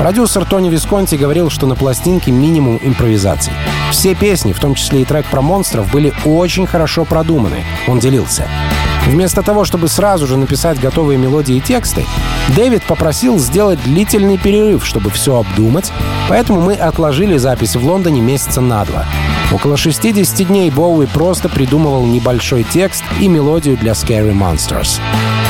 Продюсер 0.00 0.44
Тони 0.44 0.68
Висконти 0.70 1.14
говорил, 1.14 1.48
что 1.48 1.68
на 1.68 1.76
пластинке 1.76 2.32
минимум 2.32 2.80
импровизаций. 2.82 3.52
Все 3.92 4.16
песни, 4.16 4.52
в 4.52 4.58
том 4.58 4.74
числе 4.74 5.02
и 5.02 5.04
трек 5.04 5.26
про 5.26 5.40
монстров, 5.40 5.92
были 5.92 6.12
очень 6.24 6.66
хорошо 6.66 7.04
продуманы. 7.04 7.64
Он 7.86 8.00
делился. 8.00 8.48
Вместо 9.06 9.42
того, 9.42 9.64
чтобы 9.64 9.86
сразу 9.86 10.26
же 10.26 10.36
написать 10.36 10.80
готовые 10.80 11.16
мелодии 11.16 11.54
и 11.54 11.60
тексты, 11.60 12.04
Дэвид 12.54 12.84
попросил 12.84 13.38
сделать 13.38 13.82
длительный 13.82 14.38
перерыв, 14.38 14.86
чтобы 14.86 15.10
все 15.10 15.38
обдумать, 15.38 15.92
поэтому 16.28 16.60
мы 16.60 16.74
отложили 16.74 17.36
запись 17.36 17.76
в 17.76 17.84
Лондоне 17.84 18.20
месяца 18.20 18.60
на 18.60 18.84
два. 18.84 19.04
Около 19.52 19.76
60 19.76 20.46
дней 20.46 20.70
Боуи 20.70 21.06
просто 21.06 21.48
придумывал 21.48 22.06
небольшой 22.06 22.64
текст 22.64 23.04
и 23.20 23.28
мелодию 23.28 23.76
для 23.76 23.92
Scary 23.92 24.32
Monsters. 24.32 25.00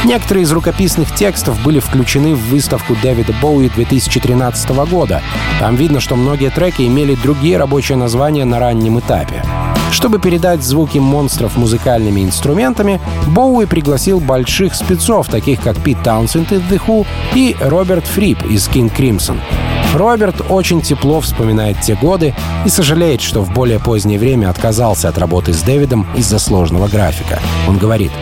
Некоторые 0.06 0.44
из 0.44 0.52
рукописных 0.52 1.12
текстов 1.12 1.60
были 1.64 1.80
включены 1.80 2.36
в 2.36 2.48
выставку 2.48 2.96
Дэвида 3.02 3.34
Боуи 3.42 3.68
2013 3.68 4.70
года. 4.88 5.20
Там 5.58 5.74
видно, 5.74 5.98
что 5.98 6.14
многие 6.14 6.50
треки 6.50 6.82
имели 6.82 7.16
другие 7.16 7.58
рабочие 7.58 7.98
названия 7.98 8.44
на 8.44 8.60
раннем 8.60 9.00
этапе. 9.00 9.42
Чтобы 9.90 10.20
передать 10.20 10.62
звуки 10.62 10.98
монстров 10.98 11.56
музыкальными 11.56 12.20
инструментами, 12.20 13.00
Боуи 13.26 13.66
пригласил 13.66 14.20
больших 14.20 14.76
спецов, 14.76 15.26
таких 15.26 15.60
как 15.60 15.76
Пит 15.82 16.00
Таунсенд 16.04 16.52
из 16.52 16.60
The 16.60 16.80
Who 16.86 17.04
и 17.34 17.56
Роберт 17.60 18.06
Фрип 18.06 18.44
из 18.44 18.68
King 18.68 18.94
Crimson. 18.96 19.40
Роберт 19.92 20.36
очень 20.50 20.82
тепло 20.82 21.20
вспоминает 21.20 21.80
те 21.80 21.96
годы 21.96 22.32
и 22.64 22.68
сожалеет, 22.68 23.22
что 23.22 23.42
в 23.42 23.52
более 23.52 23.80
позднее 23.80 24.20
время 24.20 24.50
отказался 24.50 25.08
от 25.08 25.18
работы 25.18 25.52
с 25.52 25.62
Дэвидом 25.62 26.06
из-за 26.14 26.38
сложного 26.38 26.86
графика. 26.86 27.40
Он 27.66 27.76
говорит, 27.76 28.12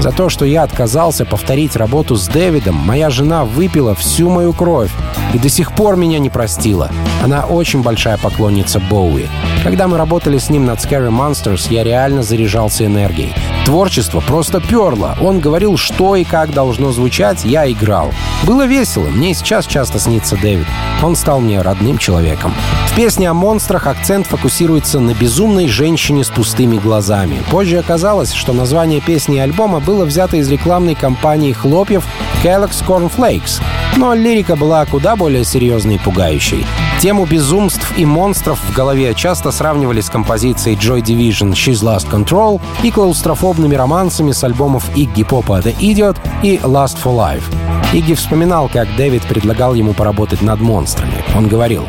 за 0.00 0.12
то, 0.12 0.28
что 0.28 0.44
я 0.44 0.62
отказался 0.62 1.24
повторить 1.24 1.76
работу 1.76 2.16
с 2.16 2.28
Дэвидом, 2.28 2.74
моя 2.74 3.10
жена 3.10 3.44
выпила 3.44 3.94
всю 3.94 4.30
мою 4.30 4.52
кровь 4.52 4.90
и 5.34 5.38
до 5.38 5.48
сих 5.48 5.72
пор 5.72 5.96
меня 5.96 6.18
не 6.18 6.30
простила. 6.30 6.90
Она 7.22 7.44
очень 7.44 7.82
большая 7.82 8.18
поклонница 8.18 8.80
Боуи. 8.80 9.26
Когда 9.64 9.88
мы 9.88 9.98
работали 9.98 10.38
с 10.38 10.48
ним 10.50 10.64
над 10.64 10.78
Scary 10.78 11.10
Monsters, 11.10 11.72
я 11.72 11.82
реально 11.82 12.22
заряжался 12.22 12.86
энергией. 12.86 13.34
Творчество 13.64 14.20
просто 14.20 14.60
перло. 14.60 15.16
Он 15.20 15.40
говорил, 15.40 15.76
что 15.76 16.14
и 16.14 16.24
как 16.24 16.52
должно 16.52 16.92
звучать, 16.92 17.44
я 17.44 17.70
играл. 17.70 18.12
Было 18.44 18.64
весело. 18.64 19.06
Мне 19.06 19.34
сейчас 19.34 19.66
часто 19.66 19.98
снится 19.98 20.36
Дэвид. 20.36 20.66
Он 21.02 21.16
стал 21.16 21.40
мне 21.40 21.60
родным 21.60 21.98
человеком. 21.98 22.54
Песне 22.96 23.28
о 23.28 23.34
монстрах 23.34 23.88
акцент 23.88 24.26
фокусируется 24.26 25.00
на 25.00 25.12
безумной 25.12 25.68
женщине 25.68 26.24
с 26.24 26.30
пустыми 26.30 26.78
глазами. 26.78 27.42
Позже 27.50 27.76
оказалось, 27.76 28.32
что 28.32 28.54
название 28.54 29.02
песни 29.02 29.36
и 29.36 29.40
альбома 29.40 29.80
было 29.80 30.06
взято 30.06 30.38
из 30.38 30.50
рекламной 30.50 30.94
кампании 30.94 31.52
хлопьев 31.52 32.06
Kellogg's 32.42 32.82
Corn 32.82 33.12
Flakes. 33.14 33.60
Но 33.98 34.14
лирика 34.14 34.56
была 34.56 34.86
куда 34.86 35.14
более 35.14 35.44
серьезной 35.44 35.96
и 35.96 35.98
пугающей. 35.98 36.64
Тему 36.98 37.26
безумств 37.26 37.92
и 37.98 38.06
монстров 38.06 38.58
в 38.66 38.72
голове 38.72 39.12
часто 39.12 39.50
сравнивали 39.50 40.00
с 40.00 40.08
композицией 40.08 40.78
Joy 40.78 41.02
Division 41.02 41.52
«She's 41.52 41.82
Lost 41.82 42.10
Control» 42.10 42.62
и 42.82 42.90
клаустрофобными 42.90 43.74
романсами 43.74 44.32
с 44.32 44.42
альбомов 44.42 44.84
Игги 44.96 45.22
Попа 45.22 45.58
«The 45.58 45.76
Idiot» 45.80 46.16
и 46.42 46.56
«Last 46.62 46.96
for 47.04 47.14
Life». 47.14 47.44
Игги 47.92 48.14
вспоминал, 48.14 48.70
как 48.72 48.88
Дэвид 48.96 49.22
предлагал 49.24 49.74
ему 49.74 49.92
поработать 49.92 50.40
над 50.40 50.60
монстрами. 50.60 51.22
Он 51.36 51.46
говорил, 51.46 51.86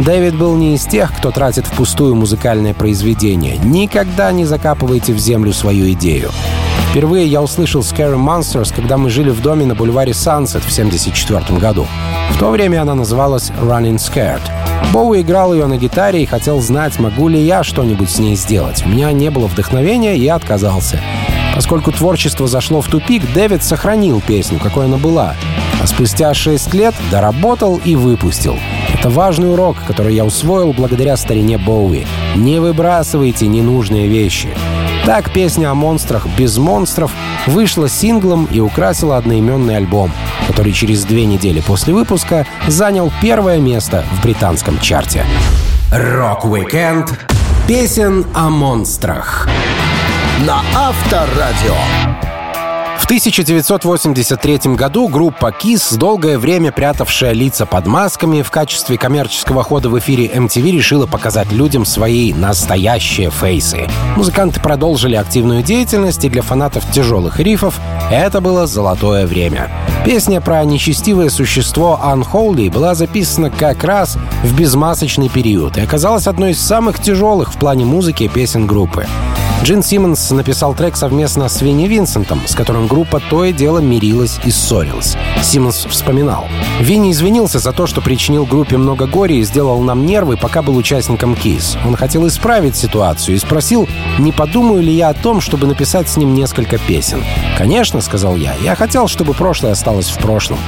Дэвид 0.00 0.36
был 0.36 0.56
не 0.56 0.74
из 0.74 0.84
тех, 0.84 1.16
кто 1.16 1.30
тратит 1.30 1.66
впустую 1.66 2.14
музыкальное 2.14 2.74
произведение. 2.74 3.58
Никогда 3.58 4.32
не 4.32 4.44
закапывайте 4.44 5.12
в 5.12 5.18
землю 5.18 5.52
свою 5.52 5.90
идею. 5.92 6.30
Впервые 6.90 7.26
я 7.26 7.42
услышал 7.42 7.80
Scary 7.80 8.16
Monsters, 8.16 8.74
когда 8.74 8.98
мы 8.98 9.10
жили 9.10 9.30
в 9.30 9.40
доме 9.40 9.66
на 9.66 9.74
бульваре 9.74 10.12
Sunset 10.12 10.60
в 10.60 10.72
1974 10.72 11.58
году. 11.58 11.86
В 12.30 12.38
то 12.38 12.50
время 12.50 12.82
она 12.82 12.94
называлась 12.94 13.50
Running 13.60 13.96
Scared. 13.96 14.42
Боу 14.92 15.14
играл 15.16 15.54
ее 15.54 15.66
на 15.66 15.76
гитаре 15.76 16.22
и 16.22 16.26
хотел 16.26 16.60
знать, 16.60 16.98
могу 16.98 17.28
ли 17.28 17.40
я 17.40 17.62
что-нибудь 17.62 18.10
с 18.10 18.18
ней 18.18 18.36
сделать. 18.36 18.84
У 18.84 18.88
меня 18.88 19.10
не 19.12 19.30
было 19.30 19.46
вдохновения, 19.46 20.16
и 20.16 20.22
я 20.22 20.34
отказался. 20.34 21.00
Поскольку 21.54 21.92
творчество 21.92 22.46
зашло 22.48 22.80
в 22.80 22.88
тупик, 22.88 23.22
Дэвид 23.32 23.62
сохранил 23.62 24.20
песню, 24.20 24.58
какой 24.58 24.86
она 24.86 24.96
была. 24.96 25.34
А 25.80 25.86
спустя 25.86 26.34
шесть 26.34 26.74
лет 26.74 26.94
доработал 27.10 27.80
и 27.84 27.96
выпустил. 27.96 28.58
Это 29.04 29.12
важный 29.12 29.52
урок, 29.52 29.76
который 29.86 30.14
я 30.14 30.24
усвоил 30.24 30.72
благодаря 30.72 31.18
старине 31.18 31.58
Боуи. 31.58 32.06
Не 32.36 32.58
выбрасывайте 32.58 33.46
ненужные 33.46 34.08
вещи. 34.08 34.48
Так 35.04 35.30
песня 35.30 35.70
о 35.70 35.74
монстрах 35.74 36.26
без 36.38 36.56
монстров 36.56 37.12
вышла 37.46 37.86
синглом 37.86 38.46
и 38.46 38.60
украсила 38.60 39.18
одноименный 39.18 39.76
альбом. 39.76 40.10
который 40.46 40.72
через 40.72 41.04
две 41.04 41.26
недели 41.26 41.60
после 41.60 41.92
выпуска 41.92 42.46
занял 42.66 43.12
первое 43.20 43.58
место 43.58 44.06
в 44.10 44.22
британском 44.22 44.80
чарте. 44.80 45.26
Рок-викенд 45.92 47.12
песен 47.68 48.24
о 48.32 48.48
монстрах 48.48 49.46
на 50.46 50.62
Авторадио. 50.74 52.13
В 53.04 53.06
1983 53.06 54.76
году 54.76 55.08
группа 55.08 55.50
KISS, 55.50 55.98
долгое 55.98 56.38
время 56.38 56.72
прятавшая 56.72 57.32
лица 57.32 57.66
под 57.66 57.86
масками, 57.86 58.40
в 58.40 58.50
качестве 58.50 58.96
коммерческого 58.96 59.62
хода 59.62 59.90
в 59.90 59.98
эфире 59.98 60.26
MTV 60.28 60.70
решила 60.70 61.04
показать 61.04 61.52
людям 61.52 61.84
свои 61.84 62.32
настоящие 62.32 63.30
фейсы. 63.30 63.88
Музыканты 64.16 64.58
продолжили 64.58 65.16
активную 65.16 65.62
деятельность, 65.62 66.24
и 66.24 66.30
для 66.30 66.40
фанатов 66.40 66.90
тяжелых 66.92 67.40
рифов 67.40 67.78
это 68.10 68.40
было 68.40 68.66
золотое 68.66 69.26
время. 69.26 69.70
Песня 70.06 70.40
про 70.40 70.64
нечестивое 70.64 71.28
существо 71.28 72.00
Unholy 72.02 72.70
была 72.70 72.94
записана 72.94 73.50
как 73.50 73.84
раз 73.84 74.16
в 74.42 74.58
безмасочный 74.58 75.28
период 75.28 75.76
и 75.76 75.82
оказалась 75.82 76.26
одной 76.26 76.52
из 76.52 76.58
самых 76.58 77.02
тяжелых 77.02 77.52
в 77.52 77.58
плане 77.58 77.84
музыки 77.84 78.28
песен 78.28 78.66
группы. 78.66 79.06
Джин 79.64 79.82
Симмонс 79.82 80.30
написал 80.30 80.74
трек 80.74 80.94
совместно 80.94 81.48
с 81.48 81.62
Винни 81.62 81.86
Винсентом, 81.88 82.42
с 82.46 82.54
которым 82.54 82.86
группа 82.86 83.18
то 83.30 83.46
и 83.46 83.52
дело 83.54 83.78
мирилась 83.78 84.38
и 84.44 84.50
ссорилась. 84.50 85.16
Симмонс 85.42 85.86
вспоминал. 85.86 86.48
Винни 86.80 87.10
извинился 87.12 87.58
за 87.58 87.72
то, 87.72 87.86
что 87.86 88.02
причинил 88.02 88.44
группе 88.44 88.76
много 88.76 89.06
горя 89.06 89.36
и 89.36 89.42
сделал 89.42 89.80
нам 89.80 90.04
нервы, 90.04 90.36
пока 90.36 90.60
был 90.60 90.76
участником 90.76 91.34
Кис. 91.34 91.78
Он 91.86 91.96
хотел 91.96 92.26
исправить 92.28 92.76
ситуацию 92.76 93.36
и 93.36 93.38
спросил, 93.38 93.88
не 94.18 94.32
подумаю 94.32 94.82
ли 94.82 94.92
я 94.92 95.08
о 95.08 95.14
том, 95.14 95.40
чтобы 95.40 95.66
написать 95.66 96.10
с 96.10 96.18
ним 96.18 96.34
несколько 96.34 96.76
песен. 96.76 97.24
«Конечно»,— 97.56 98.00
сказал 98.02 98.36
я,— 98.36 98.54
«я 98.62 98.74
хотел, 98.74 99.08
чтобы 99.08 99.32
прошлое 99.32 99.72
осталось 99.72 100.10
в 100.10 100.18
прошлом». 100.18 100.58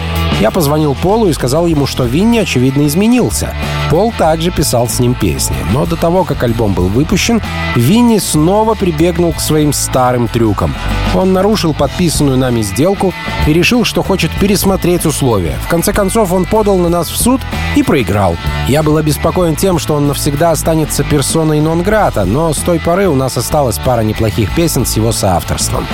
Я 0.41 0.51
позвонил 0.51 0.95
Полу 0.95 1.29
и 1.29 1.33
сказал 1.33 1.67
ему, 1.67 1.87
что 1.87 2.05
Винни, 2.05 2.39
очевидно, 2.39 2.87
изменился. 2.87 3.55
Пол 3.91 4.13
также 4.19 4.51
писал 4.51 4.87
с 4.87 5.01
ним 5.01 5.15
песни. 5.15 5.57
Но 5.73 5.87
до 5.87 5.97
того, 5.97 6.25
как 6.25 6.43
альбом 6.43 6.75
был 6.75 6.89
выпущен, 6.89 7.41
Винни 7.75 8.19
снова 8.19 8.75
прибегнул 8.87 9.33
к 9.33 9.41
своим 9.41 9.73
старым 9.73 10.29
трюкам. 10.29 10.73
Он 11.13 11.33
нарушил 11.33 11.75
подписанную 11.75 12.39
нами 12.39 12.63
сделку 12.63 13.13
и 13.49 13.53
решил, 13.53 13.83
что 13.83 14.05
хочет 14.05 14.31
пересмотреть 14.39 15.07
условия. 15.07 15.59
В 15.65 15.69
конце 15.69 15.93
концов, 15.93 16.33
он 16.33 16.45
подал 16.45 16.79
на 16.79 16.89
нас 16.89 17.11
в 17.11 17.17
суд 17.17 17.41
и 17.75 17.83
проиграл. 17.83 18.37
Я 18.69 18.85
был 18.85 18.97
обеспокоен 18.97 19.57
тем, 19.57 19.81
что 19.81 19.95
он 19.95 20.07
навсегда 20.07 20.53
останется 20.53 21.03
персоной 21.03 21.61
нон-грата, 21.61 22.25
но 22.25 22.55
с 22.55 22.59
той 22.59 22.79
поры 22.79 23.09
у 23.09 23.17
нас 23.17 23.37
осталась 23.37 23.79
пара 23.79 24.03
неплохих 24.03 24.55
песен 24.55 24.87
с 24.87 24.95
его 24.95 25.11
соавторством. 25.11 25.85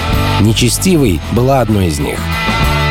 «Нечестивый» 0.42 1.22
была 1.32 1.62
одной 1.62 1.86
из 1.86 1.98
них. 1.98 2.20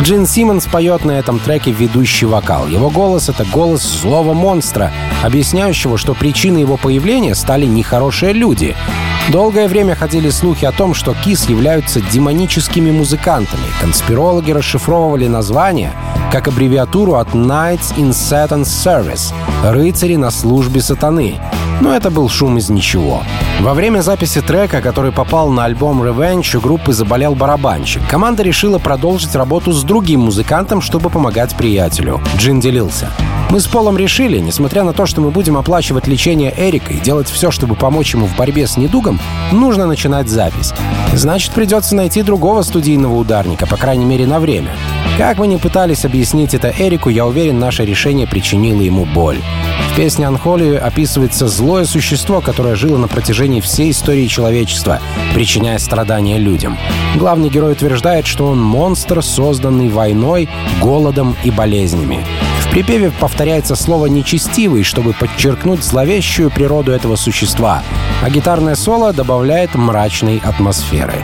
Джин 0.01 0.25
Симмонс 0.25 0.65
поет 0.65 1.05
на 1.05 1.12
этом 1.12 1.38
треке 1.38 1.72
ведущий 1.72 2.25
вокал. 2.25 2.67
Его 2.67 2.89
голос— 2.89 3.29
это 3.29 3.46
голос 3.46 3.84
злого 3.84 4.34
монстра, 4.34 4.91
объясняющего, 5.22 5.96
что 6.00 6.15
причиной 6.15 6.62
его 6.62 6.75
появления 6.75 7.36
стали 7.36 7.67
нехорошие 7.67 8.34
люди. 8.34 8.75
Долгое 9.32 9.70
время 9.70 9.96
ходили 9.96 10.30
слухи 10.30 10.66
о 10.66 10.74
том, 10.74 10.94
что 10.94 11.14
Кис 11.14 11.48
являются 11.48 12.02
демоническими 12.02 12.92
музыкантами. 12.92 13.64
Конспирологи 13.80 14.52
расшифровывали 14.52 15.28
название 15.28 15.94
как 16.34 16.50
аббревиатуру 16.50 17.14
от 17.14 17.30
Knights 17.30 17.96
in 17.96 18.10
Satan's 18.10 18.64
Service— 18.64 19.34
«Рыцари 19.64 20.18
на 20.18 20.32
службе 20.32 20.82
сатаны». 20.82 21.40
Но 21.82 21.96
это 21.96 22.12
был 22.12 22.30
шум 22.30 22.60
из 22.60 22.70
ничего. 22.70 23.24
Во 23.60 23.74
время 23.74 24.02
записи 24.02 24.40
трека, 24.40 24.82
который 24.82 25.12
попал 25.12 25.50
на 25.50 25.66
альбом 25.66 26.04
Revenge, 26.04 26.58
у 26.58 26.62
группы 26.62 26.94
заболел 26.94 27.34
барабанщик. 27.34 28.08
Команда 28.08 28.44
решила 28.44 28.78
продолжить 28.78 29.34
работу 29.36 29.72
с 29.72 29.84
другим 29.84 30.22
музыкантом, 30.22 30.80
чтобы 30.80 31.10
помогать 31.10 31.56
приятелю. 31.56 32.22
Джин 32.38 32.60
делился. 32.60 33.10
Мы 33.50 33.60
с 33.60 33.66
Полом 33.66 33.98
решили, 33.98 34.38
несмотря 34.38 34.84
на 34.84 34.94
то, 34.94 35.08
что 35.08 35.22
мы 35.22 35.32
будем 35.32 35.58
оплачивать 35.58 36.08
лечение 36.08 36.54
Эрика 36.56 36.94
и 36.94 37.00
делать 37.00 37.28
все, 37.28 37.50
чтобы 37.50 37.74
помочь 37.74 38.14
ему 38.14 38.28
в 38.28 38.36
борьбе 38.38 38.68
с 38.68 38.78
недугом, 38.78 39.20
нужно 39.52 39.88
начинать 39.88 40.30
запись. 40.30 40.74
Значит, 41.14 41.52
придется 41.52 41.96
найти 41.96 42.22
другого 42.22 42.62
студийного 42.62 43.16
ударника, 43.16 43.66
по 43.66 43.75
крайней 43.75 44.05
мере, 44.05 44.27
на 44.27 44.40
время. 44.40 44.70
Как 45.18 45.38
мы 45.38 45.48
не 45.48 45.58
пытались 45.58 46.05
объяснить 46.05 46.53
это 46.53 46.74
Эрику, 46.79 47.10
я 47.10 47.25
уверен, 47.25 47.60
наше 47.60 47.84
решение 47.86 48.27
причинило 48.27 48.82
ему 48.82 49.05
боль. 49.05 49.40
В 49.92 49.96
песне 49.98 50.25
«Анхоли» 50.25 50.75
описывается 50.75 51.50
злое 51.72 51.86
существо, 51.86 52.42
которое 52.42 52.75
жило 52.75 52.98
на 52.98 53.07
протяжении 53.07 53.62
всей 53.62 53.92
истории 53.92 54.27
человечества, 54.27 55.00
причиняя 55.34 55.77
страдания 55.77 56.38
людям. 56.38 56.77
Главный 57.16 57.48
герой 57.48 57.72
утверждает, 57.72 58.27
что 58.27 58.48
он 58.48 58.62
монстр, 58.62 59.24
созданный 59.24 59.88
войной, 59.88 60.50
голодом 60.81 61.34
и 61.46 61.50
болезнями. 61.50 62.25
В 62.60 62.70
припеве 62.72 63.10
повторяется 63.18 63.77
слово 63.77 64.07
«нечестивый», 64.07 64.84
чтобы 64.84 65.14
подчеркнуть 65.14 65.81
зловещую 65.81 66.51
природу 66.51 66.92
этого 66.92 67.16
существа, 67.16 67.84
а 68.22 68.29
гитарное 68.29 68.75
соло 68.75 69.14
добавляет 69.14 69.74
мрачной 69.74 70.42
атмосферы. 70.44 71.24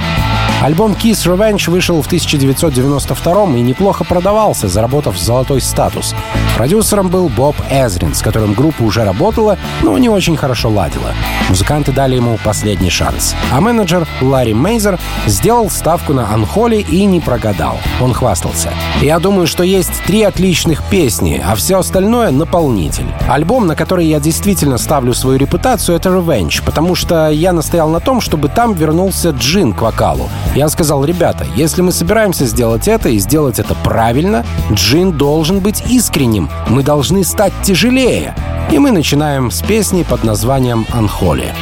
Альбом 0.63 0.93
Kiss 0.93 1.27
Revenge 1.27 1.69
вышел 1.69 2.01
в 2.01 2.05
1992 2.05 3.57
и 3.57 3.61
неплохо 3.61 4.05
продавался, 4.05 4.69
заработав 4.69 5.17
золотой 5.17 5.59
статус. 5.59 6.15
Продюсером 6.57 7.09
был 7.09 7.29
Боб 7.29 7.55
Эзрин, 7.69 8.15
с 8.15 8.23
которым 8.23 8.55
группа 8.55 8.81
уже 8.81 9.03
работала, 9.03 9.59
но 9.83 9.95
не 9.99 10.09
очень 10.09 10.35
хорошо 10.35 10.69
ладила. 10.69 11.13
Музыканты 11.49 11.91
дали 11.91 12.15
ему 12.15 12.39
последний 12.43 12.89
шанс. 12.89 13.35
А 13.51 13.61
менеджер 13.61 14.07
Ларри 14.21 14.55
Мейзер 14.55 14.97
сделал 15.27 15.69
ставку 15.69 16.13
на 16.13 16.33
Анхоли 16.33 16.77
и 16.77 17.05
не 17.05 17.19
прогадал. 17.19 17.77
Он 18.01 18.11
хвастался. 18.11 18.71
«Я 19.03 19.19
думаю, 19.19 19.45
что 19.45 19.61
есть 19.61 20.03
три 20.07 20.23
отличных 20.23 20.83
песни, 20.85 21.39
а 21.45 21.53
все 21.53 21.77
остальное— 21.77 22.31
наполнитель. 22.31 23.05
Альбом, 23.29 23.67
на 23.67 23.75
который 23.75 24.07
я 24.07 24.19
действительно 24.19 24.79
ставлю 24.79 25.13
свою 25.13 25.37
репутацию,— 25.37 25.95
это 25.97 26.09
Revenge, 26.09 26.63
потому 26.65 26.95
что 26.95 27.29
я 27.29 27.53
настоял 27.53 27.87
на 27.89 27.99
том, 27.99 28.19
чтобы 28.19 28.49
там 28.49 28.73
вернулся 28.73 29.29
Джин 29.29 29.73
к 29.73 29.83
вокалу. 29.83 30.27
Я 30.55 30.69
сказал, 30.69 31.05
ребята, 31.05 31.45
если 31.55 31.83
мы 31.83 31.91
собираемся 31.91 32.47
сделать 32.47 32.87
это 32.87 33.09
и 33.09 33.19
сделать 33.19 33.59
это 33.59 33.75
правильно, 33.83 34.43
Джин 34.71 35.11
должен 35.11 35.59
быть 35.59 35.83
искренним. 35.87 36.46
Мы 36.67 36.83
должны 36.83 37.23
стать 37.23 37.53
тяжелее. 37.63 38.35
И 38.71 38.79
мы 38.79 38.91
начинаем 38.91 39.51
с 39.51 39.61
песни 39.61 40.03
под 40.03 40.23
названием 40.23 40.85
«Анхоли». 40.91 41.53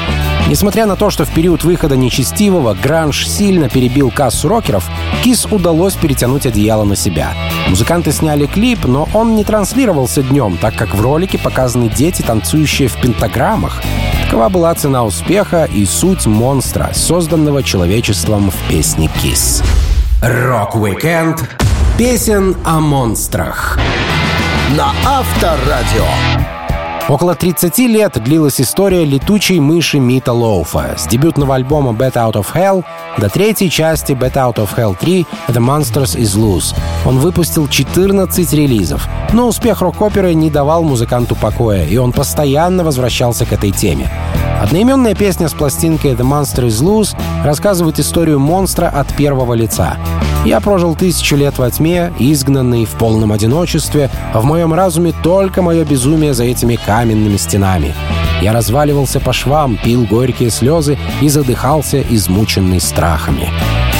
Несмотря 0.47 0.85
на 0.85 0.95
то, 0.95 1.09
что 1.09 1.25
в 1.25 1.31
период 1.31 1.63
выхода 1.63 1.97
нечестивого 1.97 2.75
гранж 2.75 3.27
сильно 3.27 3.67
перебил 3.67 4.11
кассу 4.11 4.47
рокеров, 4.47 4.87
Кис 5.23 5.45
удалось 5.45 5.95
перетянуть 5.95 6.45
одеяло 6.45 6.83
на 6.83 6.95
себя. 6.95 7.33
Музыканты 7.67 8.11
сняли 8.11 8.45
клип, 8.45 8.85
но 8.85 9.09
он 9.13 9.35
не 9.35 9.43
транслировался 9.43 10.21
днем, 10.21 10.57
так 10.61 10.75
как 10.75 10.93
в 10.93 11.01
ролике 11.01 11.39
показаны 11.39 11.89
дети, 11.89 12.21
танцующие 12.21 12.87
в 12.87 12.95
пентаграммах. 13.01 13.81
Такова 14.25 14.49
была 14.49 14.75
цена 14.75 15.03
успеха 15.03 15.65
и 15.65 15.85
суть 15.85 16.27
монстра, 16.27 16.91
созданного 16.93 17.63
человечеством 17.63 18.51
в 18.51 18.69
песне 18.69 19.09
KISS. 19.21 19.63
Рок-викенд 20.21 21.43
песен 21.97 22.55
о 22.63 22.79
монстрах 22.79 23.79
на 24.71 24.91
Авторадио. 25.05 26.05
Около 27.07 27.35
30 27.35 27.77
лет 27.79 28.13
длилась 28.23 28.59
история 28.59 29.05
летучей 29.05 29.59
мыши 29.59 29.99
Мита 29.99 30.33
Лоуфа. 30.33 30.95
С 30.97 31.05
дебютного 31.05 31.53
альбома 31.53 31.91
«Bat 31.91 32.13
Out 32.13 32.33
of 32.33 32.47
Hell» 32.55 32.83
до 33.19 33.29
третьей 33.29 33.69
части 33.69 34.13
«Bat 34.13 34.33
Out 34.33 34.55
of 34.55 34.69
Hell 34.75 34.97
3» 34.99 35.25
«The 35.49 35.59
Monster 35.59 36.17
Is 36.17 36.35
Loose». 36.35 36.75
Он 37.05 37.19
выпустил 37.19 37.67
14 37.67 38.53
релизов. 38.53 39.07
Но 39.33 39.47
успех 39.47 39.81
рок-оперы 39.81 40.33
не 40.33 40.49
давал 40.49 40.81
музыканту 40.83 41.35
покоя, 41.35 41.85
и 41.85 41.97
он 41.97 42.11
постоянно 42.11 42.83
возвращался 42.83 43.45
к 43.45 43.53
этой 43.53 43.69
теме. 43.69 44.09
Одноименная 44.59 45.13
песня 45.13 45.47
с 45.47 45.53
пластинкой 45.53 46.13
«The 46.13 46.23
Monster 46.23 46.65
is 46.65 46.81
Loose» 46.81 47.15
рассказывает 47.45 47.99
историю 47.99 48.39
монстра 48.39 48.87
от 48.87 49.13
первого 49.15 49.53
лица. 49.53 49.97
Я 50.45 50.59
прожил 50.59 50.95
тысячу 50.95 51.35
лет 51.35 51.57
во 51.57 51.71
тьме, 51.71 52.13
изгнанный 52.19 52.85
в 52.85 52.91
полном 52.91 53.31
одиночестве, 53.31 54.11
а 54.31 54.41
в 54.41 54.45
моем 54.45 54.75
разуме 54.75 55.11
только 55.23 55.63
мое 55.63 55.83
безумие 55.83 56.35
за 56.35 56.43
этими 56.43 56.75
каменными 56.75 57.35
стенами. 57.37 57.95
Я 58.41 58.53
разваливался 58.53 59.19
по 59.19 59.33
швам, 59.33 59.75
пил 59.75 60.05
горькие 60.05 60.51
слезы 60.51 60.99
и 61.19 61.29
задыхался, 61.29 61.99
измученный 62.01 62.79
страхами. 62.79 63.49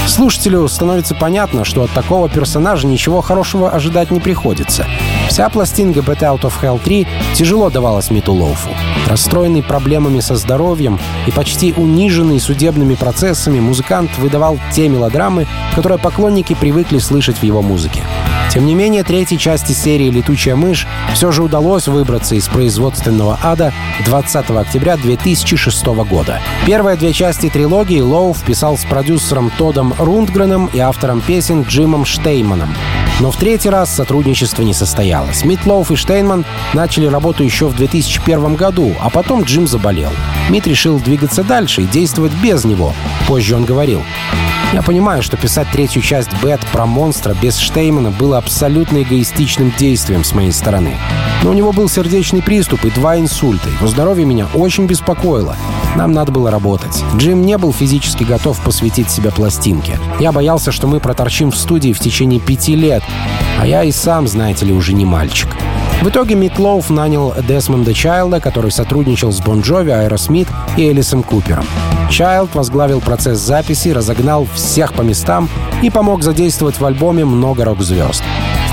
Слушателю 0.08 0.68
становится 0.68 1.16
понятно, 1.16 1.66
что 1.66 1.82
от 1.82 1.90
такого 1.92 2.30
персонажа 2.30 2.86
ничего 2.86 3.22
хорошего 3.22 3.72
ожидать 3.72 4.12
не 4.12 4.20
приходится. 4.20 4.86
Вся 5.30 5.50
пластинка 5.50 6.02
«Bet 6.02 6.20
Out 6.20 6.42
of 6.42 6.54
Hell 6.62 6.80
3» 6.80 7.08
тяжело 7.34 7.72
давалась 7.72 8.12
Миту 8.12 8.34
Лоуфу. 8.34 8.70
Расстроенный 9.08 9.64
проблемами 9.64 10.20
со 10.20 10.36
здоровьем 10.36 11.00
и 11.28 11.32
почти 11.32 11.74
униженный 11.74 12.40
судебными 12.40 12.96
процессами, 12.96 13.60
музыкант 13.60 14.12
выдавал 14.18 14.60
те 14.74 14.88
мелодрамы, 14.90 15.48
которые 15.76 16.00
поклонники 16.00 16.56
привыкли 16.56 16.98
слышать 16.98 17.38
в 17.38 17.44
его 17.44 17.62
музыке. 17.62 18.04
Тем 18.50 18.66
не 18.66 18.74
менее, 18.74 19.04
третьей 19.04 19.38
части 19.38 19.74
серии 19.74 20.10
«Летучая 20.10 20.56
мышь» 20.56 20.88
все 21.14 21.32
же 21.32 21.44
удалось 21.44 21.88
выбраться 21.88 22.36
из 22.36 22.48
производственного 22.48 23.38
ада 23.44 23.74
20 24.06 24.50
октября 24.52 24.98
2006 24.98 25.86
года. 26.10 26.40
Первые 26.66 26.96
две 26.96 27.12
части 27.12 27.50
трилогии 27.50 28.00
Лоу 28.00 28.34
вписал 28.34 28.78
с 28.78 28.86
продюсером 28.86 29.52
Тодом 29.58 29.94
Рундгреном 29.98 30.68
и 30.68 30.80
автором 30.80 31.22
песен 31.22 31.64
Джимом 31.64 32.06
Штейманом. 32.06 32.74
Но 33.20 33.32
в 33.32 33.38
третий 33.38 33.70
раз 33.70 33.94
сотрудничество 33.94 34.62
не 34.62 34.74
состоялось. 34.74 35.46
Митлоуф 35.46 35.92
и 35.92 35.96
Штейнман 35.96 36.46
начали 36.74 37.06
работу 37.06 37.44
еще 37.44 37.68
в 37.68 37.76
2001 37.76 38.56
году, 38.56 38.94
а 39.00 39.10
потом 39.10 39.44
Джим 39.44 39.68
заболел. 39.68 40.12
Мит 40.50 40.68
решил 40.68 41.00
двигаться 41.00 41.44
дальше 41.44 41.84
и 41.84 41.88
действовать 41.88 42.34
без 42.44 42.66
него. 42.66 42.94
Позже 43.28 43.56
он 43.56 43.64
говорил, 43.64 44.02
я 44.74 44.82
понимаю, 44.82 45.24
что 45.24 45.38
писать 45.38 45.68
третью 45.72 46.02
часть 46.02 46.30
Бэт 46.42 46.60
про 46.74 46.86
монстра 46.86 47.34
без 47.34 47.58
Штеймана 47.58 48.12
было 48.12 48.38
абсолютно 48.38 49.04
эгоистичным 49.04 49.74
действием 49.78 50.26
с 50.26 50.34
моей 50.34 50.52
стороны. 50.52 50.98
Но 51.44 51.52
у 51.52 51.54
него 51.54 51.72
был 51.72 51.88
сердечный 51.88 52.42
приступ 52.42 52.84
и 52.84 52.92
два 52.92 53.18
инсульта. 53.18 53.70
Его 53.70 53.88
здоровье 53.88 54.26
меня 54.26 54.48
очень 54.54 54.86
беспокоило. 54.86 55.56
Нам 55.96 56.12
надо 56.12 56.32
было 56.32 56.52
работать. 56.52 57.04
Джим 57.16 57.46
не 57.46 57.58
был 57.58 57.72
физически 57.72 58.24
готов 58.24 58.60
посвятить 58.62 59.10
себя 59.10 59.32
пластинке. 59.32 59.98
Я 60.20 60.32
боялся, 60.32 60.72
что 60.72 60.88
мы 60.88 61.00
проторчим 61.00 61.52
в 61.52 61.58
студии 61.58 61.94
в 61.94 62.00
течение 62.00 62.40
пяти 62.40 62.76
лет. 62.76 63.04
А 63.60 63.66
я 63.66 63.84
и 63.84 63.92
сам, 63.92 64.28
знаете 64.28 64.66
ли, 64.66 64.74
уже 64.74 64.94
не 64.94 65.06
мальчик. 65.06 65.50
В 66.02 66.10
итоге 66.10 66.36
Митлоуф 66.36 66.90
нанял 66.90 67.34
Десмонда 67.48 67.94
Чайлда, 67.94 68.42
который 68.42 68.72
сотрудничал 68.72 69.32
с 69.32 69.40
Бон 69.40 69.62
Джови, 69.62 69.92
Аэросмит 69.92 70.48
и 70.76 70.90
Элисом 70.92 71.24
Купером. 71.24 71.66
Чайлд 72.10 72.54
возглавил 72.54 73.00
процесс 73.00 73.40
записи, 73.40 73.90
разогнал 73.90 74.46
всех 74.54 74.94
по 74.94 75.02
местам 75.02 75.50
и 75.82 75.90
помог 75.90 76.22
задействовать 76.22 76.80
в 76.80 76.86
альбоме 76.86 77.24
много 77.24 77.64
рок-звезд. 77.64 78.22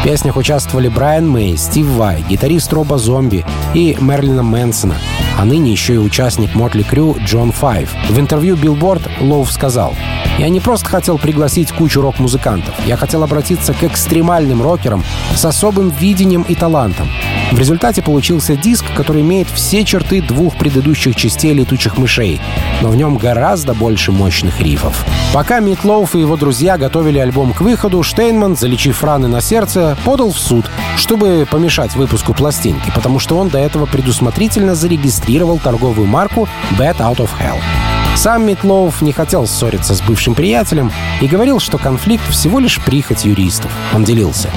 В 0.01 0.05
песнях 0.05 0.37
участвовали 0.37 0.89
Брайан 0.89 1.29
Мэй, 1.29 1.57
Стив 1.57 1.87
Вай, 1.87 2.25
гитарист 2.29 2.73
Роба 2.73 2.99
Зомби 2.99 3.47
и 3.73 3.97
Мэрилина 4.01 4.43
Мэнсона, 4.43 4.97
а 5.43 5.45
ныне 5.45 5.73
еще 5.73 5.95
и 5.95 5.99
участник 5.99 6.55
Mötley 6.55 6.85
Crüe 6.85 7.17
Джон 7.19 7.51
Файв. 7.51 7.93
В 8.09 8.21
интервью 8.21 8.55
Billboard 8.55 9.11
Лоуф 9.21 9.51
сказал, 9.51 9.97
«Я 10.39 10.49
не 10.49 10.61
просто 10.61 10.89
хотел 10.89 11.19
пригласить 11.19 11.73
кучу 11.73 12.01
рок-музыкантов, 12.01 12.73
я 12.87 12.97
хотел 12.97 13.25
обратиться 13.25 13.75
к 13.75 13.83
экстремальным 13.83 14.63
рокерам 14.63 15.03
с 15.35 15.45
особым 15.45 15.91
видением 15.91 16.43
и 16.43 16.55
талантом. 16.55 17.09
В 17.53 17.59
результате 17.59 18.01
получился 18.01 18.57
диск, 18.57 18.87
который 18.97 19.21
имеет 19.21 19.47
все 19.49 19.85
черты 19.85 20.23
двух 20.23 20.57
предыдущих 20.57 21.15
частей 21.15 21.53
«Летучих 21.53 21.99
мышей», 21.99 22.41
но 22.81 22.89
в 22.89 22.97
нем 22.97 23.19
гораздо 23.19 23.75
больше 23.75 24.11
мощных 24.11 24.61
рифов. 24.61 25.05
Пока 25.35 25.61
Митлоуф 25.61 26.15
и 26.15 26.21
его 26.21 26.37
друзья 26.37 26.79
готовили 26.79 27.19
альбом 27.19 27.53
к 27.53 27.61
выходу, 27.61 28.03
Штейнман, 28.03 28.57
залечив 28.57 29.05
раны 29.05 29.29
на 29.29 29.43
сердце, 29.43 29.99
подал 30.03 30.33
в 30.33 30.39
суд, 30.39 30.65
чтобы 30.97 31.47
помешать 31.49 31.95
выпуску 31.95 32.33
пластинки, 32.33 32.91
потому 32.95 33.19
что 33.19 33.37
он 33.37 33.51
до 33.51 33.59
этого 33.59 33.85
предусмотрительно 33.85 34.75
зарегистрировал 34.75 35.59
торговую 35.59 36.07
марку 36.07 36.49
«Bad 36.79 36.97
Out 36.97 37.19
of 37.19 37.31
Hell». 37.39 37.61
Сам 38.17 38.47
Митлоуф 38.47 39.03
не 39.03 39.13
хотел 39.13 39.47
ссориться 39.47 39.95
с 39.95 40.01
бывшим 40.01 40.35
приятелем 40.35 40.91
и 41.21 41.27
говорил, 41.27 41.61
что 41.61 41.77
конфликт 41.77 42.27
всего 42.31 42.59
лишь 42.59 42.81
прихоть 42.81 43.27
юристов. 43.27 43.71
Он 43.95 44.05
делился. 44.05 44.51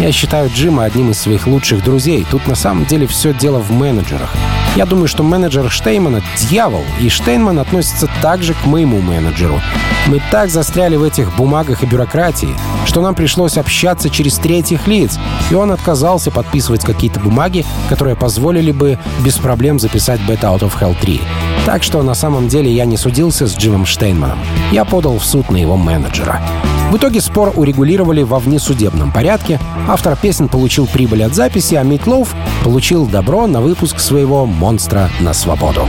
«Я 0.00 0.12
считаю 0.12 0.50
Джима 0.50 0.84
одним 0.84 1.10
из 1.10 1.18
своих 1.18 1.46
лучших 1.46 1.82
друзей. 1.82 2.26
Тут 2.30 2.46
на 2.46 2.54
самом 2.54 2.84
деле 2.84 3.06
все 3.06 3.32
дело 3.32 3.58
в 3.58 3.70
менеджерах. 3.70 4.34
Я 4.76 4.84
думаю, 4.84 5.08
что 5.08 5.22
менеджер 5.22 5.70
Штеймана— 5.70 6.22
дьявол, 6.50 6.84
и 7.00 7.08
Штейнман 7.08 7.58
относится 7.58 8.10
также 8.20 8.52
к 8.52 8.66
моему 8.66 9.00
менеджеру. 9.00 9.58
Мы 10.06 10.20
так 10.30 10.50
застряли 10.50 10.96
в 10.96 11.02
этих 11.02 11.34
бумагах 11.34 11.82
и 11.82 11.86
бюрократии, 11.86 12.54
что 12.84 13.00
нам 13.00 13.14
пришлось 13.14 13.56
общаться 13.56 14.10
через 14.10 14.36
третьих 14.36 14.86
лиц, 14.86 15.18
и 15.50 15.54
он 15.54 15.72
отказался 15.72 16.30
подписывать 16.30 16.84
какие-то 16.84 17.20
бумаги, 17.20 17.64
которые 17.88 18.16
позволили 18.16 18.70
бы 18.70 18.98
без 19.24 19.38
проблем 19.38 19.80
записать 19.80 20.20
Bat 20.28 20.42
Out 20.42 20.60
of 20.60 20.78
Hell 20.78 20.94
3. 21.00 21.22
Так 21.64 21.82
что 21.82 22.02
на 22.02 22.14
самом 22.14 22.48
деле 22.48 22.70
я 22.70 22.84
не 22.84 22.98
судился 22.98 23.46
с 23.46 23.56
Джимом 23.56 23.86
Штейнманом. 23.86 24.38
Я 24.72 24.84
подал 24.84 25.18
в 25.18 25.24
суд 25.24 25.50
на 25.50 25.56
его 25.56 25.76
менеджера. 25.76 26.40
В 26.90 26.96
итоге 26.96 27.20
спор 27.20 27.52
урегулировали 27.56 28.22
во 28.22 28.38
внесудебном 28.38 29.10
порядке. 29.10 29.58
Автор 29.88 30.16
песен 30.16 30.48
получил 30.48 30.86
прибыль 30.86 31.24
от 31.24 31.34
записи, 31.34 31.74
а 31.74 31.82
Митлоуф 31.82 32.34
получил 32.62 33.06
добро 33.06 33.46
на 33.46 33.60
выпуск 33.60 33.98
своего 33.98 34.46
«Монстра 34.46 35.10
на 35.20 35.34
свободу». 35.34 35.88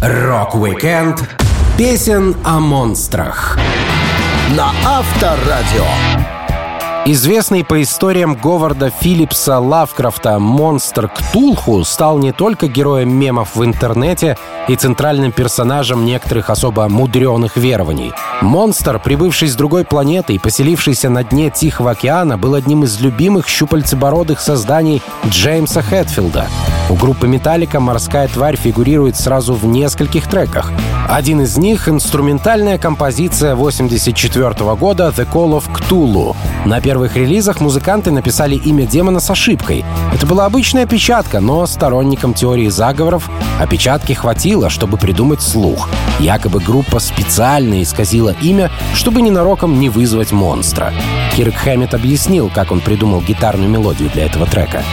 Рок-викенд 0.00 1.28
песен 1.76 2.34
о 2.44 2.60
монстрах. 2.60 3.58
На 4.56 4.72
Авторадио. 4.84 6.31
Известный 7.04 7.64
по 7.64 7.82
историям 7.82 8.36
Говарда 8.36 8.90
Филлипса 8.90 9.58
Лавкрафта 9.58 10.38
монстр 10.38 11.08
Ктулху 11.08 11.82
стал 11.82 12.18
не 12.18 12.30
только 12.30 12.68
героем 12.68 13.12
мемов 13.12 13.56
в 13.56 13.64
интернете 13.64 14.38
и 14.68 14.76
центральным 14.76 15.32
персонажем 15.32 16.04
некоторых 16.04 16.48
особо 16.48 16.88
мудреных 16.88 17.56
верований. 17.56 18.12
Монстр, 18.40 19.00
прибывший 19.00 19.48
с 19.48 19.56
другой 19.56 19.84
планеты 19.84 20.34
и 20.34 20.38
поселившийся 20.38 21.08
на 21.08 21.24
дне 21.24 21.50
Тихого 21.50 21.90
океана, 21.90 22.38
был 22.38 22.54
одним 22.54 22.84
из 22.84 23.00
любимых 23.00 23.48
щупальцебородых 23.48 24.38
созданий 24.40 25.02
Джеймса 25.26 25.82
Хэтфилда. 25.82 26.46
У 26.88 26.94
группы 26.94 27.26
«Металлика» 27.26 27.80
морская 27.80 28.28
тварь 28.28 28.56
фигурирует 28.56 29.16
сразу 29.16 29.54
в 29.54 29.66
нескольких 29.66 30.28
треках. 30.28 30.70
Один 31.08 31.40
из 31.40 31.58
них— 31.58 31.88
инструментальная 31.90 32.78
композиция 32.78 33.56
84 33.56 34.76
года 34.76 35.12
«The 35.16 35.28
Call 35.28 35.60
of 35.60 35.64
Cthulhu». 35.72 36.36
На 36.64 36.80
первых 36.80 37.16
релизах 37.16 37.60
музыканты 37.60 38.12
написали 38.12 38.54
имя 38.54 38.86
демона 38.86 39.18
с 39.18 39.28
ошибкой. 39.30 39.84
Это 40.14 40.26
была 40.26 40.46
обычная 40.46 40.86
печатка, 40.86 41.40
но 41.40 41.66
сторонникам 41.66 42.34
теории 42.34 42.68
заговоров 42.68 43.28
опечатки 43.58 44.12
хватило, 44.12 44.70
чтобы 44.70 44.96
придумать 44.96 45.42
слух. 45.42 45.88
Якобы 46.20 46.60
группа 46.60 47.00
специально 47.00 47.82
исказила 47.82 48.34
имя, 48.40 48.70
чтобы 48.94 49.22
ненароком 49.22 49.80
не 49.80 49.88
вызвать 49.88 50.30
монстра. 50.30 50.92
Кирк 51.34 51.54
Хэммет 51.56 51.94
объяснил, 51.94 52.48
как 52.54 52.70
он 52.70 52.80
придумал 52.80 53.22
гитарную 53.22 53.68
мелодию 53.68 54.08
для 54.10 54.26
этого 54.26 54.46
трека. 54.46 54.84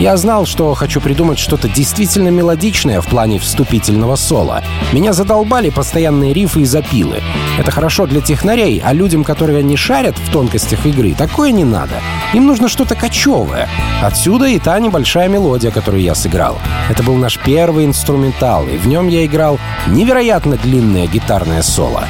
Я 0.00 0.16
знал, 0.16 0.46
что 0.46 0.72
хочу 0.72 0.98
придумать 0.98 1.38
что-то 1.38 1.68
действительно 1.68 2.30
мелодичное 2.30 3.02
в 3.02 3.06
плане 3.06 3.38
вступительного 3.38 4.16
соло. 4.16 4.62
Меня 4.94 5.12
задолбали 5.12 5.68
постоянные 5.68 6.32
рифы 6.32 6.62
и 6.62 6.64
запилы. 6.64 7.20
Это 7.58 7.70
хорошо 7.70 8.06
для 8.06 8.22
технарей, 8.22 8.80
а 8.82 8.94
людям, 8.94 9.24
которые 9.24 9.62
не 9.62 9.76
шарят 9.76 10.16
в 10.16 10.32
тонкостях 10.32 10.86
игры, 10.86 11.12
такое 11.12 11.50
не 11.50 11.64
надо. 11.64 11.96
Им 12.32 12.46
нужно 12.46 12.70
что-то 12.70 12.94
кочевое. 12.94 13.68
Отсюда 14.00 14.46
и 14.46 14.58
та 14.58 14.80
небольшая 14.80 15.28
мелодия, 15.28 15.70
которую 15.70 16.02
я 16.02 16.14
сыграл. 16.14 16.58
Это 16.88 17.02
был 17.02 17.16
наш 17.16 17.38
первый 17.38 17.84
инструментал, 17.84 18.66
и 18.68 18.78
в 18.78 18.86
нем 18.86 19.06
я 19.06 19.26
играл 19.26 19.58
невероятно 19.86 20.56
длинное 20.56 21.08
гитарное 21.08 21.60
соло. 21.60 22.04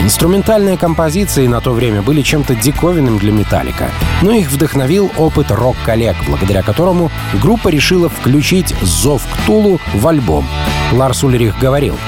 Инструментальные 0.00 0.78
композиции 0.78 1.48
на 1.48 1.60
то 1.60 1.72
время 1.72 2.02
были 2.02 2.22
чем-то 2.22 2.54
диковинным 2.54 3.18
для 3.18 3.32
«Металлика», 3.32 3.90
но 4.22 4.30
их 4.30 4.50
вдохновил 4.50 5.10
опыт 5.16 5.50
рок-коллег, 5.50 6.16
благодаря 6.26 6.62
которому 6.62 7.10
группа 7.42 7.68
решила 7.68 8.08
включить 8.08 8.74
«Зов 8.80 9.26
Ктулу» 9.26 9.80
в 9.94 10.06
альбом. 10.06 10.46
Ларс 10.92 11.24
Ульрих 11.24 11.58
говорил, 11.58 11.98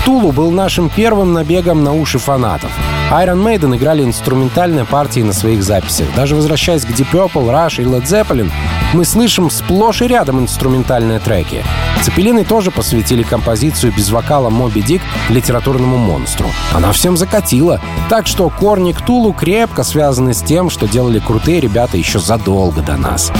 «Ктулу 0.00 0.32
был 0.32 0.50
нашим 0.50 0.90
первым 0.90 1.32
набегом 1.32 1.82
на 1.82 1.94
уши 1.94 2.18
фанатов. 2.18 2.70
Iron 3.10 3.42
Maiden 3.42 3.74
играли 3.76 4.04
инструментальные 4.04 4.84
партии 4.84 5.20
на 5.20 5.32
своих 5.32 5.62
записях. 5.62 6.08
Даже 6.14 6.36
возвращаясь 6.36 6.84
к 6.84 6.90
Deep 6.90 7.10
Purple, 7.10 7.50
Rush 7.50 7.82
и 7.82 7.84
Led 7.84 8.04
Zeppelin, 8.04 8.50
мы 8.92 9.04
слышим 9.04 9.50
сплошь 9.50 10.02
и 10.02 10.06
рядом 10.06 10.40
инструментальные 10.40 11.20
треки. 11.20 11.64
Цепелины 12.02 12.44
тоже 12.44 12.70
посвятили 12.70 13.22
композицию 13.22 13.92
без 13.96 14.10
вокала 14.10 14.50
Моби 14.50 14.82
Дик 14.82 15.02
литературному 15.28 15.98
монстру. 15.98 16.46
Она 16.72 16.92
всем 16.92 17.16
закатила. 17.16 17.80
Так 18.08 18.26
что 18.26 18.48
корни 18.48 18.92
Ктулу 18.92 19.32
крепко 19.32 19.84
связаны 19.84 20.34
с 20.34 20.42
тем, 20.42 20.70
что 20.70 20.88
делали 20.88 21.18
крутые 21.18 21.60
ребята 21.60 21.96
еще 21.96 22.18
задолго 22.18 22.82
до 22.82 22.96
нас. 22.96 23.32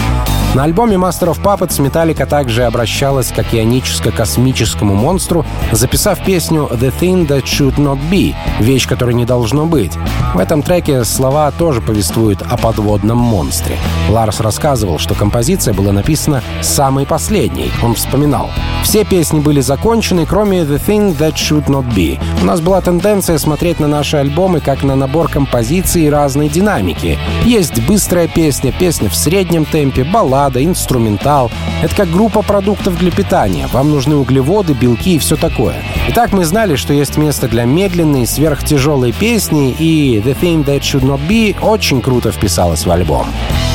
На 0.53 0.65
альбоме 0.65 0.97
Master 0.97 1.33
of 1.33 1.41
Puppets 1.41 1.81
Металлика 1.81 2.25
также 2.25 2.65
обращалась 2.65 3.31
к 3.31 3.39
океаническо-космическому 3.39 4.93
монстру, 4.93 5.45
записав 5.71 6.21
песню 6.25 6.67
«The 6.69 6.91
Thing 6.99 7.25
That 7.25 7.45
Should 7.45 7.77
Not 7.77 7.99
Be»— 8.11 8.35
«Вещь, 8.59 8.85
которой 8.85 9.13
не 9.13 9.23
должно 9.23 9.65
быть». 9.65 9.93
В 10.33 10.39
этом 10.39 10.61
треке 10.61 11.05
слова 11.05 11.51
тоже 11.51 11.79
повествуют 11.79 12.41
о 12.41 12.57
подводном 12.57 13.17
монстре. 13.17 13.77
Ларс 14.09 14.41
рассказывал, 14.41 14.99
что 14.99 15.15
композиция 15.15 15.73
была 15.73 15.93
написана 15.93 16.43
самой 16.61 17.05
последней. 17.05 17.71
Он 17.81 17.95
вспоминал. 17.95 18.49
Все 18.83 19.05
песни 19.05 19.39
были 19.39 19.61
закончены, 19.61 20.25
кроме 20.25 20.63
«The 20.63 20.81
Thing 20.85 21.17
That 21.17 21.35
Should 21.35 21.67
Not 21.67 21.85
Be». 21.95 22.19
У 22.41 22.45
нас 22.45 22.59
была 22.59 22.81
тенденция 22.81 23.37
смотреть 23.37 23.79
на 23.79 23.87
наши 23.87 24.17
альбомы 24.17 24.59
как 24.59 24.83
на 24.83 24.95
набор 24.95 25.29
композиций 25.29 26.09
разной 26.09 26.49
динамики. 26.49 27.17
Есть 27.45 27.81
быстрая 27.87 28.27
песня, 28.27 28.73
песня 28.73 29.09
в 29.09 29.15
среднем 29.15 29.63
темпе, 29.63 30.03
баллада, 30.03 30.40
баллада, 30.41 30.63
инструментал. 30.63 31.51
Это 31.83 31.95
как 31.95 32.09
группа 32.09 32.41
продуктов 32.41 32.97
для 32.97 33.11
питания. 33.11 33.67
Вам 33.71 33.91
нужны 33.91 34.15
углеводы, 34.15 34.73
белки 34.73 35.15
и 35.15 35.19
все 35.19 35.35
такое. 35.35 35.75
Итак, 36.09 36.31
мы 36.33 36.45
знали, 36.45 36.75
что 36.75 36.93
есть 36.93 37.17
место 37.17 37.47
для 37.47 37.65
медленной, 37.65 38.25
сверхтяжелой 38.25 39.11
песни, 39.11 39.75
и 39.77 40.21
«The 40.25 40.35
Thing 40.39 40.65
That 40.65 40.81
Should 40.81 41.03
Not 41.03 41.19
Be» 41.27 41.55
очень 41.61 42.01
круто 42.01 42.31
вписалась 42.31 42.85
в 42.85 42.91
альбом. 42.91 43.27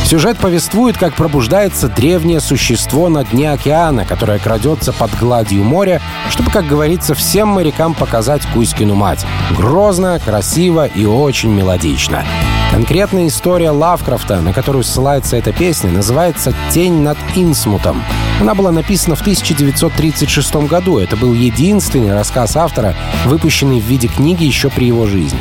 Сюжет 0.05 0.38
повествует, 0.38 0.96
как 0.96 1.14
пробуждается 1.14 1.88
древнее 1.88 2.40
существо 2.40 3.09
на 3.09 3.24
дне 3.24 3.52
океана, 3.52 4.05
которое 4.05 4.38
крадется 4.38 4.92
под 4.92 5.16
гладью 5.18 5.64
моря, 5.64 6.00
чтобы, 6.31 6.50
как 6.50 6.66
говорится, 6.66 7.14
всем 7.14 7.48
морякам 7.48 7.94
показать 7.94 8.42
Кузькину 8.55 8.94
мать. 8.94 9.26
Грозно, 9.57 10.20
красиво 10.24 10.87
и 10.87 11.05
очень 11.05 11.50
мелодично. 11.50 12.24
Конкретная 12.70 13.29
история 13.29 13.70
Лавкрафта, 13.70 14.40
на 14.40 14.52
которую 14.52 14.85
ссылается 14.85 15.37
эта 15.37 15.52
песня, 15.52 15.90
называется 15.90 16.52
«Тень 16.70 17.00
над 17.00 17.16
Инсмутом». 17.35 18.02
Она 18.40 18.55
была 18.55 18.70
написана 18.70 19.16
в 19.16 19.22
1936 19.22 20.55
году. 20.68 20.98
Это 20.98 21.16
был 21.16 21.33
единственный 21.33 22.12
рассказ 22.12 22.57
автора, 22.57 22.94
выпущенный 23.24 23.81
в 23.81 23.85
виде 23.85 24.09
книги 24.09 24.44
еще 24.44 24.68
при 24.68 24.87
его 24.87 25.07
жизни. 25.07 25.38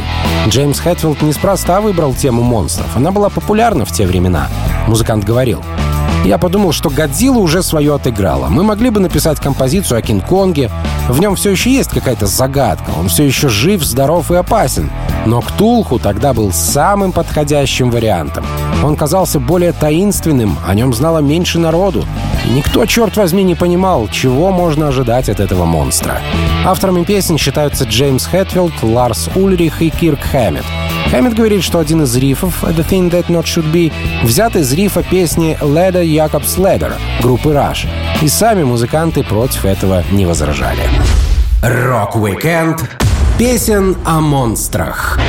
Джеймс 0.47 0.79
Хэтфилд 0.79 1.21
неспроста 1.21 1.81
выбрал 1.81 2.13
тему 2.13 2.41
монстров. 2.41 2.95
Она 2.95 3.11
была 3.11 3.29
популярна 3.29 3.83
в 3.83 3.91
те 3.91 4.05
времена. 4.05 4.47
Музыкант 4.87 5.25
говорил, 5.25 5.61
я 6.25 6.39
подумал, 6.39 6.71
что 6.71 6.89
Годзилла 6.89 7.37
уже 7.37 7.61
свое 7.61 7.93
отыграла. 7.93 8.47
Мы 8.47 8.63
могли 8.63 8.89
бы 8.89 8.99
написать 8.99 9.39
композицию 9.39 9.99
о 9.99 10.01
Кинг-Конге. 10.01 10.71
В 11.07 11.19
нем 11.19 11.35
все 11.35 11.51
еще 11.51 11.71
есть 11.71 11.91
какая-то 11.91 12.25
загадка. 12.25 12.89
Он 12.97 13.09
все 13.09 13.23
еще 13.25 13.47
жив, 13.47 13.83
здоров 13.83 14.31
и 14.31 14.35
опасен. 14.35 14.89
Но 15.25 15.41
Ктулху 15.41 15.99
тогда 15.99 16.33
был 16.33 16.51
самым 16.51 17.11
подходящим 17.11 17.91
вариантом. 17.91 18.45
Он 18.83 18.95
казался 18.95 19.39
более 19.39 19.71
таинственным, 19.71 20.57
о 20.67 20.73
нем 20.73 20.93
знало 20.93 21.19
меньше 21.19 21.59
народу. 21.59 22.05
И 22.45 22.49
никто, 22.49 22.85
черт 22.85 23.17
возьми, 23.17 23.43
не 23.43 23.55
понимал, 23.55 24.07
чего 24.07 24.51
можно 24.51 24.87
ожидать 24.87 25.29
от 25.29 25.39
этого 25.39 25.65
монстра. 25.65 26.21
Авторами 26.65 27.03
песен 27.03 27.37
считаются 27.37 27.85
Джеймс 27.85 28.25
Хэтфилд, 28.25 28.83
Ларс 28.83 29.29
Ульрих 29.35 29.81
и 29.81 29.89
Кирк 29.89 30.21
Хэммет. 30.21 30.65
Хэммет 31.11 31.35
говорит, 31.35 31.63
что 31.63 31.79
один 31.79 32.03
из 32.03 32.15
риффов 32.15 32.63
«The 32.63 32.87
Thing 32.87 33.11
That 33.11 33.27
Not 33.27 33.43
Should 33.43 33.71
Be» 33.71 33.93
взят 34.23 34.55
из 34.55 34.73
риффа 34.73 35.03
песни 35.03 35.57
«Ladder 35.61 36.03
Jacob's 36.03 36.57
Ladder» 36.57 36.93
группы 37.21 37.49
Rush. 37.49 37.87
И 38.21 38.27
сами 38.27 38.63
музыканты 38.63 39.23
против 39.23 39.65
этого 39.65 40.03
не 40.11 40.25
возражали. 40.25 40.81
Рок-викенд 41.61 42.81
песен 43.37 43.97
о 44.05 44.19
монстрах. 44.21 45.19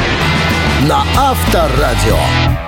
На 0.89 1.03
Авторадио. 1.17 2.66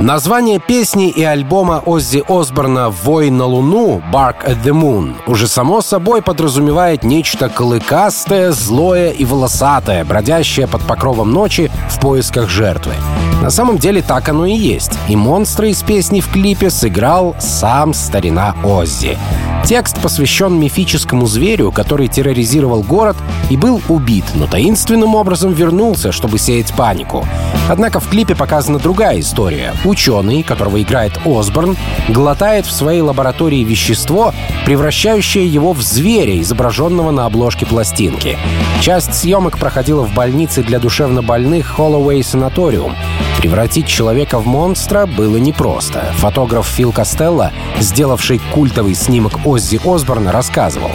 Название 0.00 0.58
песни 0.58 1.08
и 1.08 1.22
альбома 1.22 1.80
Оззи 1.86 2.24
Осборна 2.28 2.90
«Вой 2.90 3.30
на 3.30 3.46
Луну» 3.46 4.02
«Bark 4.12 4.44
at 4.44 4.60
the 4.64 4.72
Moon» 4.72 5.14
уже 5.28 5.46
само 5.46 5.82
собой 5.82 6.20
подразумевает 6.20 7.04
нечто 7.04 7.48
клыкастое, 7.48 8.50
злое 8.50 9.10
и 9.12 9.24
волосатое, 9.24 10.04
бродящее 10.04 10.66
под 10.66 10.82
покровом 10.82 11.32
ночи 11.32 11.70
в 11.88 12.00
поисках 12.00 12.50
жертвы. 12.50 12.92
На 13.40 13.50
самом 13.50 13.78
деле 13.78 14.02
так 14.02 14.28
оно 14.28 14.46
и 14.46 14.54
есть. 14.54 14.92
И 15.08 15.14
монстра 15.14 15.68
из 15.68 15.82
песни 15.82 16.20
в 16.20 16.28
клипе 16.28 16.70
сыграл 16.70 17.36
сам 17.38 17.94
старина 17.94 18.56
Оззи. 18.64 19.16
Текст 19.64 19.98
посвящен 20.02 20.58
мифическому 20.60 21.26
зверю, 21.26 21.72
который 21.72 22.08
терроризировал 22.08 22.82
город 22.82 23.16
и 23.48 23.56
был 23.56 23.80
убит, 23.88 24.24
но 24.34 24.46
таинственным 24.46 25.14
образом 25.14 25.54
вернулся, 25.54 26.12
чтобы 26.12 26.38
сеять 26.38 26.74
панику. 26.74 27.24
Однако 27.68 27.98
в 27.98 28.08
клипе 28.08 28.34
показана 28.34 28.78
другая 28.78 29.20
история. 29.20 29.72
Ученый, 29.84 30.42
которого 30.42 30.80
играет 30.80 31.18
Осборн, 31.24 31.76
глотает 32.08 32.66
в 32.66 32.72
своей 32.72 33.00
лаборатории 33.00 33.64
вещество, 33.64 34.32
превращающее 34.64 35.46
его 35.46 35.72
в 35.72 35.82
зверя, 35.82 36.40
изображенного 36.40 37.10
на 37.10 37.26
обложке 37.26 37.66
пластинки. 37.66 38.38
Часть 38.80 39.14
съемок 39.14 39.58
проходила 39.58 40.02
в 40.02 40.14
больнице 40.14 40.62
для 40.62 40.78
душевнобольных 40.78 41.66
Холлоуэй 41.66 42.22
Санаториум. 42.22 42.94
Превратить 43.38 43.86
человека 43.86 44.38
в 44.38 44.46
монстра 44.46 45.06
было 45.06 45.36
непросто. 45.36 46.12
Фотограф 46.16 46.66
Фил 46.66 46.92
Костелло, 46.92 47.52
сделавший 47.78 48.40
культовый 48.52 48.94
снимок 48.94 49.46
Оззи 49.46 49.80
Осборна, 49.84 50.32
рассказывал. 50.32 50.90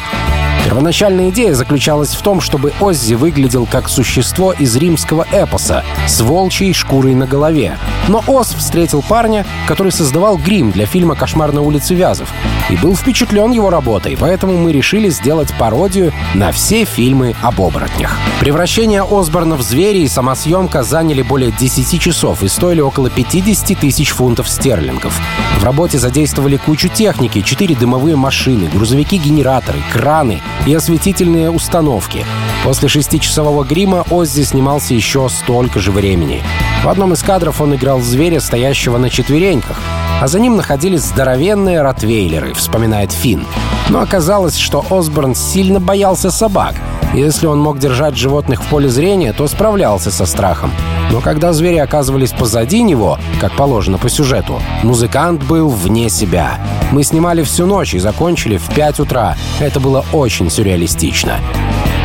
Первоначальная 0.70 1.32
идея 1.32 1.56
заключалась 1.56 2.14
в 2.14 2.22
том, 2.22 2.40
чтобы 2.40 2.74
Оззи 2.80 3.16
выглядел 3.16 3.66
как 3.66 3.90
существо 3.90 4.54
из 4.54 4.76
римского 4.76 5.26
эпоса 5.32 5.84
с 6.08 6.22
волчьей 6.22 6.74
шкурой 6.74 7.16
на 7.16 7.26
голове. 7.26 7.80
Но 8.08 8.24
Оз 8.28 8.54
встретил 8.54 9.02
парня, 9.02 9.48
который 9.68 9.92
создавал 9.92 10.38
грим 10.38 10.70
для 10.70 10.86
фильма 10.86 11.16
«Кошмар 11.16 11.54
на 11.54 11.62
улице 11.62 11.96
Вязов» 11.96 12.32
и 12.70 12.76
был 12.76 12.96
впечатлен 12.96 13.50
его 13.50 13.72
работой, 13.72 14.16
поэтому 14.16 14.58
мы 14.58 14.72
решили 14.72 15.10
сделать 15.10 15.52
пародию 15.58 16.14
на 16.36 16.52
все 16.52 16.86
фильмы 16.86 17.36
об 17.42 17.60
оборотнях. 17.60 18.16
Превращение 18.40 19.02
Осборна 19.02 19.56
в 19.56 19.64
зверя 19.64 20.00
и 20.00 20.08
сама 20.08 20.36
съемка 20.36 20.84
заняли 20.84 21.24
более 21.24 21.52
10 21.52 22.00
часов 22.00 22.44
и 22.44 22.48
стоили 22.48 22.82
около 22.82 23.10
50 23.10 23.80
тысяч 23.80 24.12
фунтов 24.12 24.48
стерлингов. 24.48 25.20
В 25.58 25.64
работе 25.64 25.98
задействовали 25.98 26.58
кучу 26.58 26.90
техники, 26.90 27.42
4 27.42 27.76
дымовые 27.76 28.16
машины, 28.16 28.70
грузовики-генераторы, 28.72 29.80
краны 29.92 30.42
и 30.66 30.74
осветительные 30.74 31.52
установки. 31.52 32.26
После 32.64 32.88
шестичасового 32.88 33.64
грима 33.64 34.06
Оззи 34.10 34.44
снимался 34.44 34.94
еще 34.94 35.28
столько 35.30 35.80
же 35.80 35.92
времени. 35.92 36.42
В 36.84 36.90
одном 36.90 37.14
из 37.14 37.24
кадров 37.24 37.62
он 37.62 37.76
играл 37.76 38.02
зверя, 38.02 38.40
стоящего 38.40 38.98
на 38.98 39.10
четвереньках, 39.10 39.78
а 40.22 40.28
за 40.28 40.40
ним 40.40 40.56
находились 40.56 41.02
здоровенные 41.02 41.82
ротвейлеры, 41.82 42.54
вспоминает 42.54 43.12
Финн. 43.12 43.46
Но 43.90 44.02
оказалось, 44.02 44.58
что 44.58 44.86
Осборн 44.90 45.36
сильно 45.36 45.80
боялся 45.80 46.32
собак. 46.32 46.76
Если 47.14 47.48
он 47.48 47.60
мог 47.60 47.80
держать 47.80 48.16
животных 48.16 48.64
в 48.64 48.68
поле 48.68 48.88
зрения, 48.88 49.34
то 49.34 49.48
справлялся 49.48 50.12
со 50.12 50.26
страхом. 50.26 50.72
Но 51.12 51.22
когда 51.22 51.54
звери 51.54 51.78
оказывались 51.78 52.32
позади 52.32 52.84
него, 52.84 53.18
как 53.42 53.56
положено 53.56 53.98
по 53.98 54.10
сюжету, 54.10 54.62
музыкант 54.84 55.44
был 55.44 55.70
вне 55.70 56.10
себя. 56.10 56.60
Мы 56.92 57.04
снимали 57.04 57.42
всю 57.42 57.66
ночь 57.66 57.96
и 57.96 58.00
закончили 58.00 58.58
в 58.58 58.70
5 58.74 59.00
утра. 59.00 59.36
Это 59.60 59.80
было 59.80 60.06
очень 60.14 60.52
сюрреалистично. 60.52 61.40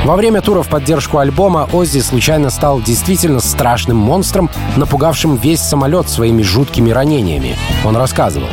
Во 0.04 0.16
время 0.16 0.42
тура 0.42 0.62
в 0.62 0.68
поддержку 0.68 1.18
альбома 1.18 1.68
Оззи 1.72 2.00
случайно 2.00 2.50
стал 2.50 2.80
действительно 2.82 3.40
страшным 3.40 3.96
монстром, 3.96 4.50
напугавшим 4.76 5.36
весь 5.36 5.60
самолет 5.60 6.08
своими 6.08 6.42
жуткими 6.42 6.90
ранениями. 6.90 7.56
Он 7.84 7.96
рассказывал. 7.96 8.48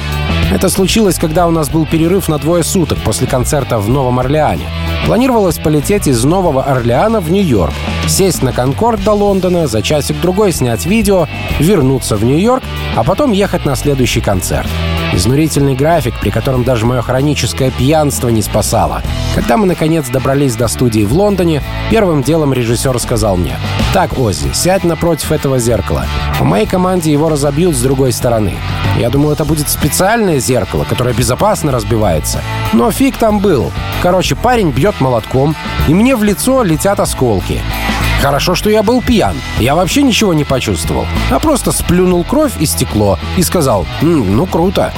Это 0.52 0.68
случилось, 0.68 1.18
когда 1.18 1.48
у 1.48 1.52
нас 1.52 1.70
был 1.70 1.86
перерыв 1.86 2.28
на 2.28 2.38
двое 2.38 2.64
суток 2.64 2.98
после 3.06 3.26
концерта 3.26 3.80
в 3.80 3.88
Новом 3.88 4.20
Орлеане. 4.20 4.66
Планировалось 5.06 5.58
полететь 5.58 6.08
из 6.08 6.26
Нового 6.26 6.64
Орлеана 6.64 7.22
в 7.22 7.32
Нью-Йорк, 7.32 7.74
сесть 8.08 8.44
на 8.44 8.52
Конкорд 8.52 9.02
до 9.02 9.14
Лондона, 9.14 9.68
за 9.68 9.82
часик-другой 9.82 10.52
снять 10.52 10.86
видео, 10.86 11.28
вернуться 11.60 12.18
в 12.18 12.26
Нью-Йорк, 12.26 12.64
а 12.98 13.04
потом 13.06 13.32
ехать 13.32 13.64
на 13.64 13.78
следующий 13.78 14.20
концерт. 14.20 14.68
Изнурительный 15.14 15.76
график, 15.76 16.14
при 16.20 16.30
котором 16.30 16.64
даже 16.64 16.86
мое 16.86 17.02
хроническое 17.02 17.70
пьянство 17.70 18.30
не 18.30 18.42
спасало. 18.42 19.02
Когда 19.36 19.58
мы, 19.58 19.66
наконец, 19.66 20.08
добрались 20.08 20.56
до 20.56 20.68
студии 20.68 21.04
в 21.04 21.14
Лондоне, 21.14 21.62
первым 21.90 22.24
делом 22.24 22.54
режиссер 22.54 22.98
сказал 23.00 23.36
мне, 23.36 23.58
«Так, 23.94 24.18
Оззи, 24.18 24.52
сядь 24.54 24.84
напротив 24.84 25.32
этого 25.32 25.60
зеркала. 25.60 26.06
По 26.40 26.46
моей 26.46 26.66
команде 26.66 27.12
его 27.12 27.30
разобьют 27.30 27.76
с 27.76 27.82
другой 27.82 28.14
стороны. 28.14 28.54
Я 28.98 29.10
думал, 29.10 29.32
это 29.32 29.46
будет 29.46 29.70
специальное 29.70 30.40
зеркало, 30.40 30.86
которое 30.88 31.14
безопасно 31.14 31.72
разбивается. 31.72 32.42
Но 32.74 32.92
фиг 32.92 33.18
там 33.18 33.40
был. 33.40 33.72
Короче, 34.02 34.36
парень 34.36 34.72
бьет 34.72 35.00
молотком, 35.02 35.56
и 35.88 35.94
мне 35.94 36.16
в 36.16 36.24
лицо 36.24 36.64
летят 36.64 37.00
осколки. 37.00 37.62
Хорошо, 38.22 38.54
что 38.54 38.70
я 38.70 38.84
был 38.84 39.02
пьян. 39.02 39.36
Я 39.60 39.74
вообще 39.74 40.04
ничего 40.04 40.34
не 40.36 40.44
почувствовал. 40.44 41.08
А 41.32 41.40
просто 41.40 41.72
сплюнул 41.72 42.24
кровь 42.24 42.54
и 42.60 42.68
стекло 42.68 43.18
и 43.36 43.42
сказал 43.42 43.88
«М, 44.04 44.38
«Ну, 44.38 44.46
круто». 44.46 44.94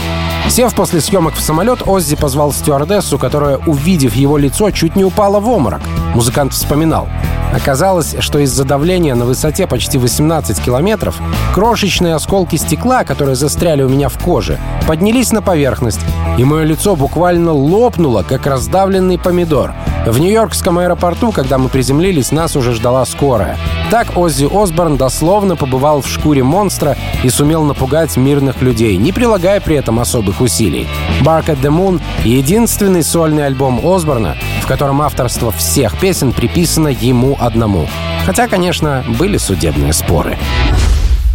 Сев 0.50 0.76
после 0.76 1.00
съемок 1.00 1.36
в 1.36 1.42
самолет, 1.42 1.88
Оззи 1.88 2.18
позвал 2.18 2.52
стюардессу, 2.52 3.18
которая, 3.18 3.60
увидев 3.60 4.14
его 4.16 4.38
лицо, 4.38 4.72
чуть 4.72 4.98
не 4.98 5.06
упала 5.06 5.40
в 5.40 5.48
обморок. 5.50 5.82
Музыкант 6.14 6.52
вспоминал. 6.52 7.08
Оказалось, 7.54 8.16
что 8.20 8.40
из-за 8.40 8.64
давления 8.64 9.16
на 9.16 9.26
высоте 9.26 9.68
почти 9.68 9.98
18 9.98 10.60
километров 10.60 11.20
крошечные 11.54 12.16
осколки 12.16 12.56
стекла, 12.56 13.04
которые 13.04 13.36
застряли 13.36 13.84
у 13.84 13.90
меня 13.90 14.10
в 14.10 14.18
коже, 14.18 14.60
поднялись 14.88 15.32
на 15.32 15.42
поверхность, 15.42 16.02
и 16.38 16.44
мое 16.44 16.64
лицо 16.64 16.96
буквально 16.96 17.54
лопнуло, 17.54 18.24
как 18.28 18.48
раздавленный 18.48 19.20
помидор. 19.20 19.74
В 20.06 20.20
Нью-Йоркском 20.20 20.80
аэропорту, 20.80 21.32
когда 21.32 21.58
мы 21.58 21.70
приземлились, 21.70 22.32
нас 22.32 22.58
уже 22.58 22.74
ждала 22.74 23.06
скорая. 23.06 23.58
Так 23.90 24.18
Оззи 24.18 24.50
Осборн 24.52 24.98
дословно 24.98 25.56
побывал 25.56 26.02
в 26.02 26.08
шкуре 26.08 26.44
монстра 26.44 26.98
и 27.24 27.30
сумел 27.30 27.64
напугать 27.64 28.18
мирных 28.18 28.62
людей, 28.62 28.98
не 28.98 29.14
прилагая 29.14 29.62
при 29.62 29.78
этом 29.78 30.00
особых 30.00 30.42
усилий. 30.42 30.88
«Bark 31.22 31.46
at 31.46 31.62
the 31.62 31.70
Moon»— 31.70 32.02
единственный 32.26 33.04
сольный 33.04 33.46
альбом 33.46 33.80
Осборна, 33.86 34.36
в 34.64 34.68
котором 34.68 35.02
авторство 35.02 35.52
всех 35.52 36.00
песен 36.00 36.32
приписано 36.32 36.88
ему 36.88 37.36
одному. 37.38 37.86
Хотя, 38.26 38.48
конечно, 38.48 39.04
были 39.20 39.36
судебные 39.36 39.92
споры. 39.92 40.38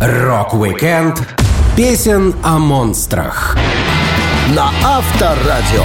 Рок-викенд 0.01 1.37
песен 1.77 2.35
о 2.43 2.59
монстрах. 2.59 3.55
На 4.57 4.71
Авторадио. 4.83 5.85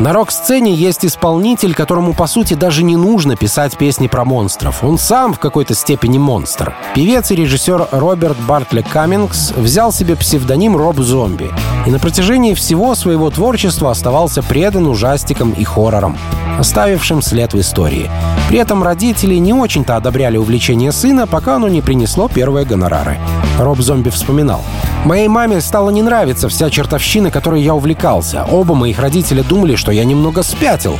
На 0.00 0.14
рок-сцене 0.14 0.74
есть 0.74 1.04
исполнитель, 1.04 1.74
которому, 1.74 2.14
по 2.14 2.26
сути, 2.26 2.54
даже 2.54 2.82
не 2.82 2.96
нужно 2.96 3.36
писать 3.36 3.76
песни 3.76 4.06
про 4.06 4.24
монстров. 4.24 4.82
Он 4.82 4.96
сам 4.96 5.34
в 5.34 5.38
какой-то 5.38 5.74
степени 5.74 6.16
монстр. 6.16 6.74
Певец 6.94 7.30
и 7.30 7.34
режиссер 7.34 7.88
Роберт 7.90 8.38
Бартли 8.48 8.80
Каммингс 8.80 9.50
взял 9.50 9.92
себе 9.92 10.16
псевдоним 10.16 10.74
Роб 10.74 10.96
Зомби 11.00 11.50
и 11.84 11.90
на 11.90 11.98
протяжении 11.98 12.54
всего 12.54 12.94
своего 12.94 13.28
творчества 13.28 13.90
оставался 13.90 14.42
предан 14.42 14.86
ужастикам 14.86 15.52
и 15.52 15.64
хоррорам, 15.64 16.16
оставившим 16.58 17.20
след 17.20 17.52
в 17.52 17.60
истории. 17.60 18.10
При 18.48 18.58
этом 18.58 18.82
родители 18.82 19.34
не 19.34 19.52
очень-то 19.52 19.96
одобряли 19.96 20.38
увлечение 20.38 20.92
сына, 20.92 21.26
пока 21.26 21.56
оно 21.56 21.68
не 21.68 21.82
принесло 21.82 22.28
первые 22.28 22.64
гонорары. 22.64 23.18
Роб 23.58 23.80
Зомби 23.80 24.08
вспоминал. 24.08 24.62
Моей 25.04 25.28
маме 25.28 25.60
стало 25.62 25.90
не 25.90 26.02
нравиться 26.02 26.48
вся 26.48 26.68
чертовщина, 26.68 27.30
которой 27.30 27.62
я 27.62 27.74
увлекался. 27.74 28.44
Оба 28.44 28.74
моих 28.74 28.98
родителя 28.98 29.42
думали, 29.42 29.74
что 29.74 29.92
я 29.92 30.04
немного 30.04 30.42
спятил. 30.42 30.98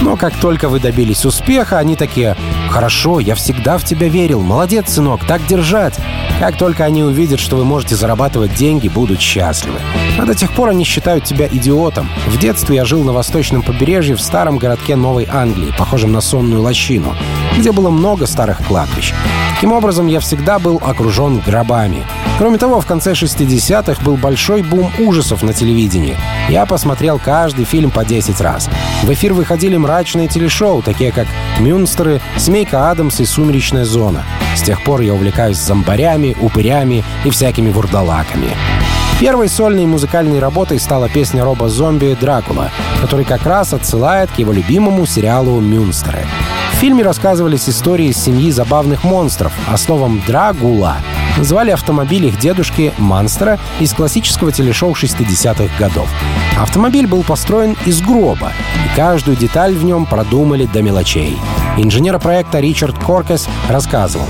Но 0.00 0.16
как 0.16 0.34
только 0.36 0.68
вы 0.68 0.80
добились 0.80 1.26
успеха, 1.26 1.78
они 1.78 1.94
такие 1.94 2.34
«Хорошо, 2.72 3.20
я 3.20 3.34
всегда 3.34 3.76
в 3.76 3.84
тебя 3.84 4.08
верил. 4.08 4.40
Молодец, 4.40 4.94
сынок, 4.94 5.26
так 5.26 5.46
держать». 5.46 6.00
Как 6.40 6.56
только 6.56 6.84
они 6.84 7.04
увидят, 7.04 7.38
что 7.38 7.56
вы 7.56 7.64
можете 7.64 7.94
зарабатывать 7.94 8.54
деньги, 8.54 8.88
будут 8.88 9.20
счастливы. 9.20 9.78
А 10.18 10.24
до 10.24 10.34
тех 10.34 10.50
пор 10.52 10.70
они 10.70 10.82
считают 10.82 11.24
тебя 11.24 11.46
идиотом. 11.46 12.08
В 12.26 12.38
детстве 12.38 12.76
я 12.76 12.84
жил 12.84 13.04
на 13.04 13.12
восточном 13.12 13.62
побережье 13.62 14.16
в 14.16 14.20
старом 14.20 14.56
городке 14.56 14.96
Новой 14.96 15.28
Англии, 15.30 15.72
похожем 15.78 16.12
на 16.12 16.20
сонную 16.20 16.62
лощину, 16.62 17.14
где 17.56 17.72
было 17.72 17.90
много 17.90 18.26
старых 18.26 18.66
кладбищ. 18.66 19.12
Таким 19.54 19.72
образом, 19.72 20.08
я 20.08 20.18
всегда 20.18 20.58
был 20.58 20.80
окружен 20.82 21.38
гробами. 21.38 22.04
Кроме 22.38 22.58
того, 22.58 22.80
в 22.80 22.86
конце 22.86 23.12
60-х 23.12 24.02
был 24.02 24.16
большой 24.16 24.62
бум 24.62 24.90
ужасов 24.98 25.44
на 25.44 25.52
телевидении. 25.52 26.16
Я 26.48 26.66
посмотрел 26.66 27.20
каждый 27.20 27.64
фильм 27.64 27.92
по 27.92 28.04
10 28.04 28.40
раз. 28.40 28.68
В 29.04 29.12
эфир 29.12 29.32
выходили 29.32 29.76
мрачные 29.76 30.26
телешоу, 30.26 30.82
такие 30.82 31.12
как 31.12 31.28
«Мюнстеры», 31.60 32.20
«Семейка 32.62 32.92
Адамс» 32.92 33.18
и 33.18 33.24
«Сумеречная 33.24 33.84
зона». 33.84 34.22
С 34.54 34.62
тех 34.62 34.84
пор 34.84 35.00
я 35.00 35.14
увлекаюсь 35.14 35.56
зомбарями, 35.56 36.36
упырями 36.40 37.02
и 37.24 37.30
всякими 37.30 37.72
вурдалаками. 37.72 38.50
Первой 39.18 39.48
сольной 39.48 39.84
музыкальной 39.84 40.38
работой 40.38 40.78
стала 40.78 41.08
песня 41.08 41.42
Роба 41.42 41.68
Зомби 41.68 42.16
«Дракула», 42.20 42.70
который 43.00 43.24
как 43.24 43.44
раз 43.46 43.72
отсылает 43.72 44.30
к 44.30 44.38
его 44.38 44.52
любимому 44.52 45.06
сериалу 45.06 45.58
«Мюнстеры». 45.58 46.24
В 46.72 46.76
фильме 46.76 47.02
рассказывались 47.02 47.68
истории 47.68 48.12
семьи 48.12 48.52
забавных 48.52 49.02
монстров, 49.02 49.52
а 49.66 49.76
словом 49.76 50.22
«Драгула» 50.24 50.98
звали 51.40 51.70
автомобиль 51.70 52.26
их 52.26 52.38
дедушки 52.38 52.92
Манстера 52.98 53.58
из 53.80 53.92
классического 53.92 54.52
телешоу 54.52 54.92
60-х 54.92 55.70
годов. 55.78 56.08
Автомобиль 56.58 57.06
был 57.06 57.22
построен 57.22 57.76
из 57.86 58.00
гроба, 58.02 58.52
и 58.84 58.96
каждую 58.96 59.36
деталь 59.36 59.74
в 59.74 59.84
нем 59.84 60.06
продумали 60.06 60.66
до 60.66 60.82
мелочей. 60.82 61.38
Инженер 61.76 62.18
проекта 62.18 62.60
Ричард 62.60 62.98
Коркес 62.98 63.48
рассказывал. 63.68 64.26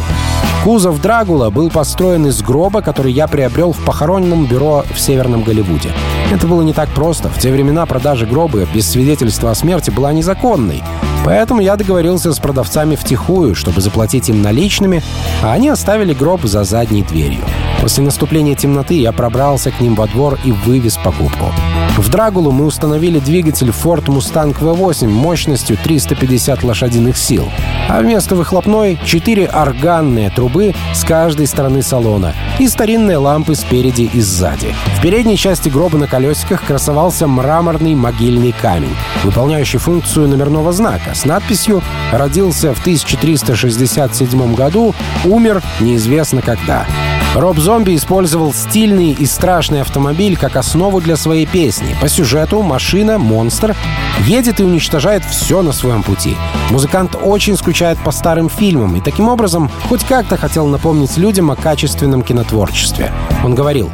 Кузов 0.63 1.01
Драгула 1.01 1.51
был 1.51 1.71
построен 1.71 2.27
из 2.29 2.41
гроба, 2.41 2.83
который 2.83 3.13
я 3.13 3.27
приобрел 3.27 3.73
в 3.73 3.85
похоронном 3.85 4.47
бюро 4.47 4.85
в 4.95 5.01
Северном 5.01 5.43
Голливуде. 5.43 5.91
Это 6.31 6.47
было 6.47 6.63
не 6.63 6.73
так 6.73 6.89
просто. 6.91 7.29
В 7.29 7.39
те 7.39 7.51
времена 7.51 7.85
продажа 7.85 8.27
гроба 8.27 8.65
без 8.73 8.89
свидетельства 8.89 9.51
о 9.51 9.55
смерти 9.57 9.91
была 9.91 10.13
незаконной. 10.13 10.85
Поэтому 11.25 11.61
я 11.61 11.77
договорился 11.77 12.33
с 12.33 12.39
продавцами 12.39 12.97
втихую, 12.97 13.55
чтобы 13.55 13.81
заплатить 13.81 14.29
им 14.29 14.43
наличными, 14.43 15.03
а 15.43 15.53
они 15.53 15.69
оставили 15.69 16.15
гроб 16.15 16.43
за 16.43 16.65
задней 16.65 17.03
дверью. 17.03 17.45
После 17.81 18.05
наступления 18.05 18.55
темноты 18.55 18.95
я 18.95 19.13
пробрался 19.13 19.71
к 19.71 19.81
ним 19.81 19.95
во 19.95 20.07
двор 20.07 20.39
и 20.45 20.53
вывез 20.53 20.97
покупку. 20.97 21.53
В 21.97 22.09
Драгулу 22.09 22.53
мы 22.53 22.65
установили 22.65 23.19
двигатель 23.19 23.69
Ford 23.69 24.07
Mustang 24.07 24.59
V8 24.59 25.09
мощностью 25.09 25.77
350 25.77 26.63
лошадиных 26.63 27.19
сил, 27.19 27.51
а 27.89 28.01
вместо 28.01 28.35
выхлопной— 28.35 28.99
четыре 29.05 29.47
органные 29.47 30.31
трубы 30.31 30.75
с 30.95 31.05
каждой 31.05 31.47
стороны 31.47 31.83
салона 31.83 32.35
и 32.59 32.67
старинные 32.67 33.19
лампы 33.19 33.55
спереди 33.55 34.11
и 34.13 34.21
сзади. 34.21 34.75
В 34.97 35.03
передней 35.03 35.37
части 35.37 35.69
гроба 35.69 35.99
на 35.99 36.07
колесиках 36.07 36.65
красовался 36.65 37.27
мраморный 37.27 37.95
могильный 37.95 38.53
камень, 38.53 38.97
выполняющий 39.23 39.79
функцию 39.79 40.29
номерного 40.29 40.73
знака 40.73 41.15
с 41.15 41.25
надписью 41.25 41.83
«Родился 42.11 42.75
в 42.75 42.81
1367 42.81 44.55
году, 44.55 44.95
умер 45.25 45.63
неизвестно 45.81 46.41
когда». 46.41 46.87
Роб 47.35 47.59
Зомби 47.59 47.97
использовал 47.97 48.53
стильный 48.53 49.13
и 49.13 49.25
страшный 49.25 49.81
автомобиль 49.81 50.37
как 50.37 50.57
основу 50.57 51.01
для 51.01 51.17
своей 51.17 51.47
песни. 51.47 51.97
По 51.99 52.07
сюжету 52.07 52.61
машина, 52.61 53.19
монстр, 53.19 53.75
едет 54.27 54.61
и 54.61 54.65
уничтожает 54.65 55.25
все 55.25 55.63
на 55.63 55.73
своем 55.73 56.03
пути. 56.03 56.37
Музыкант 56.71 57.17
очень 57.21 57.57
скучает 57.57 57.99
по 58.05 58.11
старым 58.11 58.51
фильмам 58.51 58.97
и 58.97 59.01
таким 59.01 59.29
образом 59.29 59.71
хоть 59.89 60.05
как-то 60.05 60.37
хотел 60.37 60.67
напомнить 60.67 61.17
людям 61.17 61.51
о 61.51 61.57
качественном 61.57 62.23
кинотворчестве. 62.23 63.11
Он 63.43 63.55
говорил, 63.55 63.91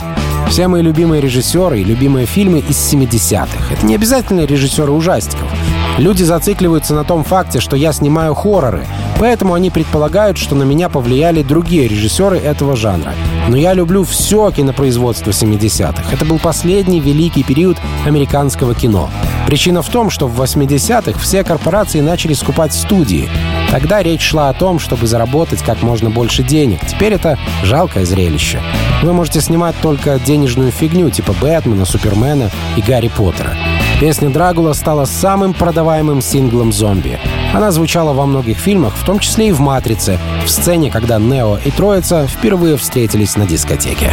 все 0.51 0.66
мои 0.66 0.83
любимые 0.83 1.22
режиссеры 1.22 1.81
и 1.81 1.85
любимые 1.85 2.27
фильмы 2.27 2.59
из 2.59 2.92
70-х. 2.92 3.72
Это 3.72 3.87
не 3.87 3.94
обязательно 3.94 4.46
режиссеры 4.46 4.90
ужастиков. 4.90 5.48
Люди 5.96 6.24
зацикливаются 6.24 6.94
на 6.94 7.05
том 7.05 7.22
факте, 7.22 7.61
что 7.61 7.77
я 7.77 7.92
снимаю 7.92 8.35
хорроры, 8.35 8.85
поэтому 9.18 9.54
они 9.54 9.70
предполагают, 9.70 10.38
что 10.38 10.54
на 10.54 10.62
меня 10.62 10.88
повлияли 10.88 11.42
другие 11.42 11.88
режиссеры 11.88 12.38
этого 12.38 12.76
жанра. 12.76 13.12
Но 13.48 13.57
я 13.57 13.74
люблю 13.74 14.04
все 14.04 14.50
кинопроизводство 14.50 15.31
70-х. 15.31 16.04
Это 16.12 16.24
был 16.24 16.38
последний 16.38 17.00
великий 17.00 17.42
период 17.42 17.76
американского 18.07 18.74
кино. 18.74 19.11
Причина 19.46 19.83
в 19.83 19.88
том, 19.88 20.11
что 20.11 20.28
в 20.28 20.40
80-х 20.40 21.18
все 21.18 21.42
корпорации 21.42 22.00
начали 22.00 22.35
скупать 22.35 22.74
студии. 22.74 23.28
Тогда 23.70 24.02
речь 24.02 24.22
шла 24.22 24.48
о 24.50 24.54
том, 24.54 24.78
чтобы 24.78 25.07
заработать 25.07 25.62
как 25.62 25.83
можно 25.83 26.11
больше 26.11 26.42
денег. 26.42 26.81
Теперь 26.87 27.14
это 27.14 27.38
жалкое 27.62 28.04
зрелище. 28.04 28.61
Вы 29.02 29.12
можете 29.12 29.40
снимать 29.40 29.74
только 29.81 30.18
денежную 30.18 30.70
фигню 30.70 31.11
типа 31.11 31.35
Бэтмена, 31.40 31.85
Супермена 31.85 32.50
и 32.76 32.83
Гарри 32.83 33.09
Поттера. 33.09 33.57
Песня 34.00 34.31
«Драгула» 34.31 34.74
стала 34.74 35.07
самым 35.07 35.54
продаваемым 35.54 36.22
синглом 36.22 36.72
«Зомби». 36.72 37.18
Она 37.54 37.70
звучала 37.70 38.12
во 38.12 38.26
многих 38.26 38.58
фильмах, 38.58 38.94
в 38.94 39.04
том 39.04 39.18
числе 39.18 39.48
и 39.48 39.52
в 39.52 39.61
«Матрице», 39.61 40.18
в 40.44 40.48
сцене, 40.48 40.90
когда 40.90 41.18
Нео 41.18 41.58
и 41.64 41.70
Троица 41.70 42.26
впервые 42.26 42.76
встретились 42.76 43.37
на 43.37 43.46
дискотеке. 43.46 44.12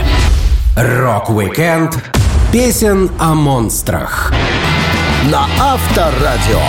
Рок-викенд 0.77 1.97
песен 2.51 3.11
о 3.19 3.33
монстрах. 3.33 4.33
На 5.29 5.47
Авторадио. 5.59 6.61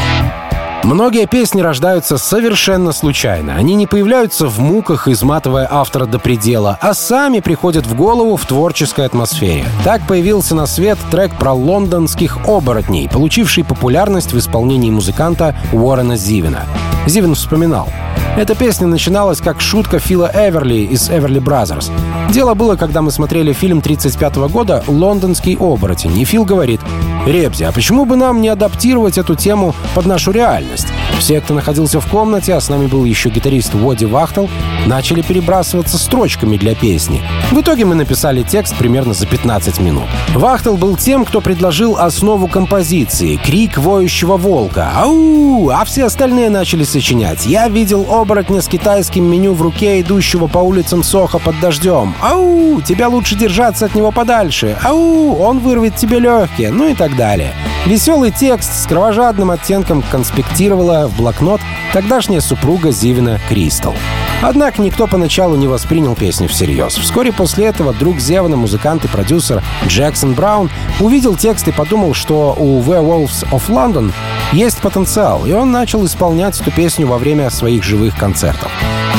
Многие 0.84 1.26
песни 1.26 1.60
рождаются 1.60 2.16
совершенно 2.16 2.92
случайно. 2.92 3.54
Они 3.56 3.74
не 3.74 3.86
появляются 3.86 4.46
в 4.46 4.60
муках, 4.60 5.08
изматывая 5.08 5.66
автора 5.70 6.06
до 6.06 6.18
предела, 6.18 6.78
а 6.80 6.94
сами 6.94 7.40
приходят 7.40 7.86
в 7.86 7.96
голову 7.96 8.36
в 8.36 8.46
творческой 8.46 9.06
атмосфере. 9.06 9.64
Так 9.84 10.06
появился 10.06 10.54
на 10.54 10.66
свет 10.66 10.98
трек 11.10 11.32
про 11.38 11.52
лондонских 11.52 12.46
оборотней, 12.46 13.08
получивший 13.08 13.64
популярность 13.64 14.32
в 14.32 14.38
исполнении 14.38 14.90
музыканта 14.90 15.56
Уоррена 15.72 16.16
Зивина. 16.16 16.64
Зивин 17.06 17.34
вспоминал. 17.34 17.88
Эта 18.36 18.54
песня 18.54 18.86
начиналась 18.86 19.40
как 19.40 19.62
шутка 19.62 19.98
Фила 19.98 20.30
Эверли 20.32 20.80
из 20.80 21.08
Everly 21.08 21.38
Brothers. 21.38 21.90
Дело 22.30 22.52
было, 22.52 22.76
когда 22.76 23.00
мы 23.00 23.10
смотрели 23.10 23.54
фильм 23.54 23.80
35 23.80 24.36
года 24.50 24.84
«Лондонский 24.86 25.56
оборотень», 25.58 26.18
и 26.18 26.24
Фил 26.24 26.44
говорит, 26.44 26.80
«Ребзи, 27.26 27.64
а 27.64 27.72
почему 27.72 28.04
бы 28.04 28.14
нам 28.14 28.40
не 28.40 28.48
адаптировать 28.48 29.18
эту 29.18 29.34
тему 29.34 29.74
под 29.94 30.06
нашу 30.06 30.30
реальность?» 30.30 30.86
Все, 31.18 31.40
кто 31.40 31.54
находился 31.54 31.98
в 32.00 32.06
комнате, 32.06 32.54
а 32.54 32.60
с 32.60 32.68
нами 32.68 32.86
был 32.86 33.04
еще 33.04 33.30
гитарист 33.30 33.74
Вадди 33.74 34.04
Вахтел, 34.04 34.48
начали 34.86 35.22
перебрасываться 35.22 35.98
строчками 35.98 36.56
для 36.56 36.74
песни. 36.74 37.22
В 37.50 37.60
итоге 37.60 37.84
мы 37.84 37.94
написали 37.94 38.42
текст 38.42 38.76
примерно 38.76 39.14
за 39.14 39.26
15 39.26 39.80
минут. 39.80 40.04
Вахтел 40.34 40.76
был 40.76 40.96
тем, 40.96 41.24
кто 41.24 41.40
предложил 41.40 41.96
основу 41.96 42.46
композиции— 42.46 43.36
крик 43.44 43.78
воющего 43.78 44.36
волка. 44.36 44.92
«Ау!» 44.94 45.70
А 45.70 45.84
все 45.84 46.04
остальные 46.04 46.50
начали 46.50 46.84
сочинять. 46.84 47.46
Я 47.46 47.68
видел 47.68 48.06
оборотня 48.08 48.60
с 48.60 48.68
китайским 48.68 49.24
меню 49.24 49.54
в 49.54 49.62
руке, 49.62 50.00
идущего 50.00 50.46
по 50.46 50.58
улицам 50.58 51.02
Сохо 51.02 51.38
под 51.38 51.58
дождем. 51.60 52.14
«Ау! 52.22 52.80
Тебя 52.82 53.08
лучше 53.08 53.34
держаться 53.34 53.86
от 53.86 53.94
него 53.94 54.12
подальше!» 54.12 54.76
«Ау! 54.84 55.36
Он 55.40 55.58
вырвет 55.58 55.96
тебе 55.96 56.20
легкие!» 56.20 56.70
Ну 56.70 56.88
и 56.88 56.94
так 56.94 57.15
далее. 57.16 57.54
Веселый 57.86 58.30
текст 58.30 58.82
с 58.82 58.86
кровожадным 58.86 59.50
оттенком 59.50 60.02
конспектировала 60.02 61.08
в 61.08 61.16
блокнот 61.16 61.60
тогдашняя 61.92 62.40
супруга 62.40 62.90
Зивина 62.90 63.40
Кристал. 63.48 63.94
Однако 64.42 64.82
никто 64.82 65.06
поначалу 65.06 65.56
не 65.56 65.66
воспринял 65.66 66.14
песню 66.14 66.48
всерьез. 66.48 66.94
Вскоре 66.94 67.32
после 67.32 67.66
этого 67.66 67.94
друг 67.94 68.18
Зевана, 68.18 68.56
музыкант 68.56 69.04
и 69.04 69.08
продюсер 69.08 69.62
Джексон 69.86 70.34
Браун, 70.34 70.70
увидел 71.00 71.36
текст 71.36 71.68
и 71.68 71.72
подумал, 71.72 72.12
что 72.12 72.54
у 72.58 72.80
Werewolves 72.82 73.48
of 73.50 73.68
London 73.68 74.12
есть 74.52 74.78
потенциал, 74.78 75.46
и 75.46 75.52
он 75.52 75.70
начал 75.70 76.04
исполнять 76.04 76.60
эту 76.60 76.70
песню 76.70 77.06
во 77.06 77.18
время 77.18 77.48
своих 77.50 77.82
живых 77.82 78.16
концертов. 78.16 78.70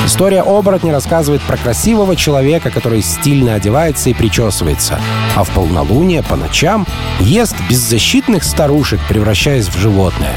История 0.05 0.41
оборотня 0.41 0.91
рассказывает 0.91 1.41
про 1.41 1.57
красивого 1.57 2.15
человека, 2.15 2.69
который 2.69 3.01
стильно 3.01 3.55
одевается 3.55 4.09
и 4.09 4.13
причесывается, 4.13 4.99
а 5.35 5.43
в 5.43 5.49
полнолуние 5.51 6.23
по 6.23 6.35
ночам 6.35 6.85
ест 7.19 7.55
беззащитных 7.69 8.43
старушек, 8.43 8.99
превращаясь 9.09 9.67
в 9.67 9.77
животное. 9.77 10.35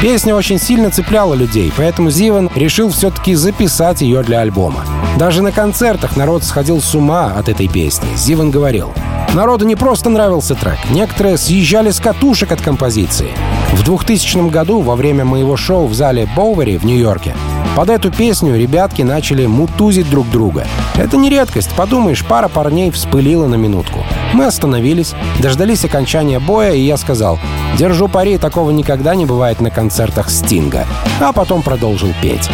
Песня 0.00 0.34
очень 0.34 0.58
сильно 0.58 0.90
цепляла 0.90 1.34
людей, 1.34 1.70
поэтому 1.76 2.10
Зиван 2.10 2.50
решил 2.54 2.90
все-таки 2.90 3.34
записать 3.34 4.00
ее 4.00 4.22
для 4.22 4.40
альбома. 4.40 4.84
Даже 5.18 5.42
на 5.42 5.52
концертах 5.52 6.16
народ 6.16 6.42
сходил 6.42 6.80
с 6.80 6.94
ума 6.94 7.34
от 7.36 7.50
этой 7.50 7.68
песни. 7.68 8.08
Зиван 8.16 8.50
говорил, 8.50 8.94
Народу 9.34 9.64
не 9.64 9.76
просто 9.76 10.10
нравился 10.10 10.54
трек, 10.54 10.78
некоторые 10.90 11.36
съезжали 11.36 11.90
с 11.90 12.00
катушек 12.00 12.50
от 12.50 12.60
композиции. 12.60 13.30
В 13.72 13.84
2000 13.84 14.50
году, 14.50 14.80
во 14.80 14.96
время 14.96 15.24
моего 15.24 15.56
шоу 15.56 15.86
в 15.86 15.94
зале 15.94 16.28
Боувери 16.34 16.78
в 16.78 16.84
Нью-Йорке, 16.84 17.36
Под 17.76 17.88
эту 17.88 18.10
песню 18.10 18.56
ребятки 18.56 19.02
начали 19.02 19.46
мутузить 19.46 20.10
друг 20.10 20.28
друга. 20.30 20.66
Это 20.96 21.16
не 21.16 21.30
редкость, 21.30 21.70
подумаешь, 21.74 22.24
пара 22.24 22.48
парней 22.48 22.90
вспылила 22.90 23.46
на 23.46 23.54
минутку. 23.54 24.00
Мы 24.32 24.46
остановились, 24.46 25.14
дождались 25.38 25.84
окончания 25.84 26.40
боя, 26.40 26.72
и 26.72 26.80
я 26.80 26.96
сказал, 26.96 27.38
«Держу 27.78 28.08
пари, 28.08 28.38
такого 28.38 28.70
никогда 28.70 29.14
не 29.14 29.24
бывает 29.24 29.60
на 29.60 29.70
концертах 29.70 30.30
Стинга». 30.30 30.86
А 31.20 31.32
потом 31.32 31.62
продолжил 31.62 32.12
петь. 32.20 32.50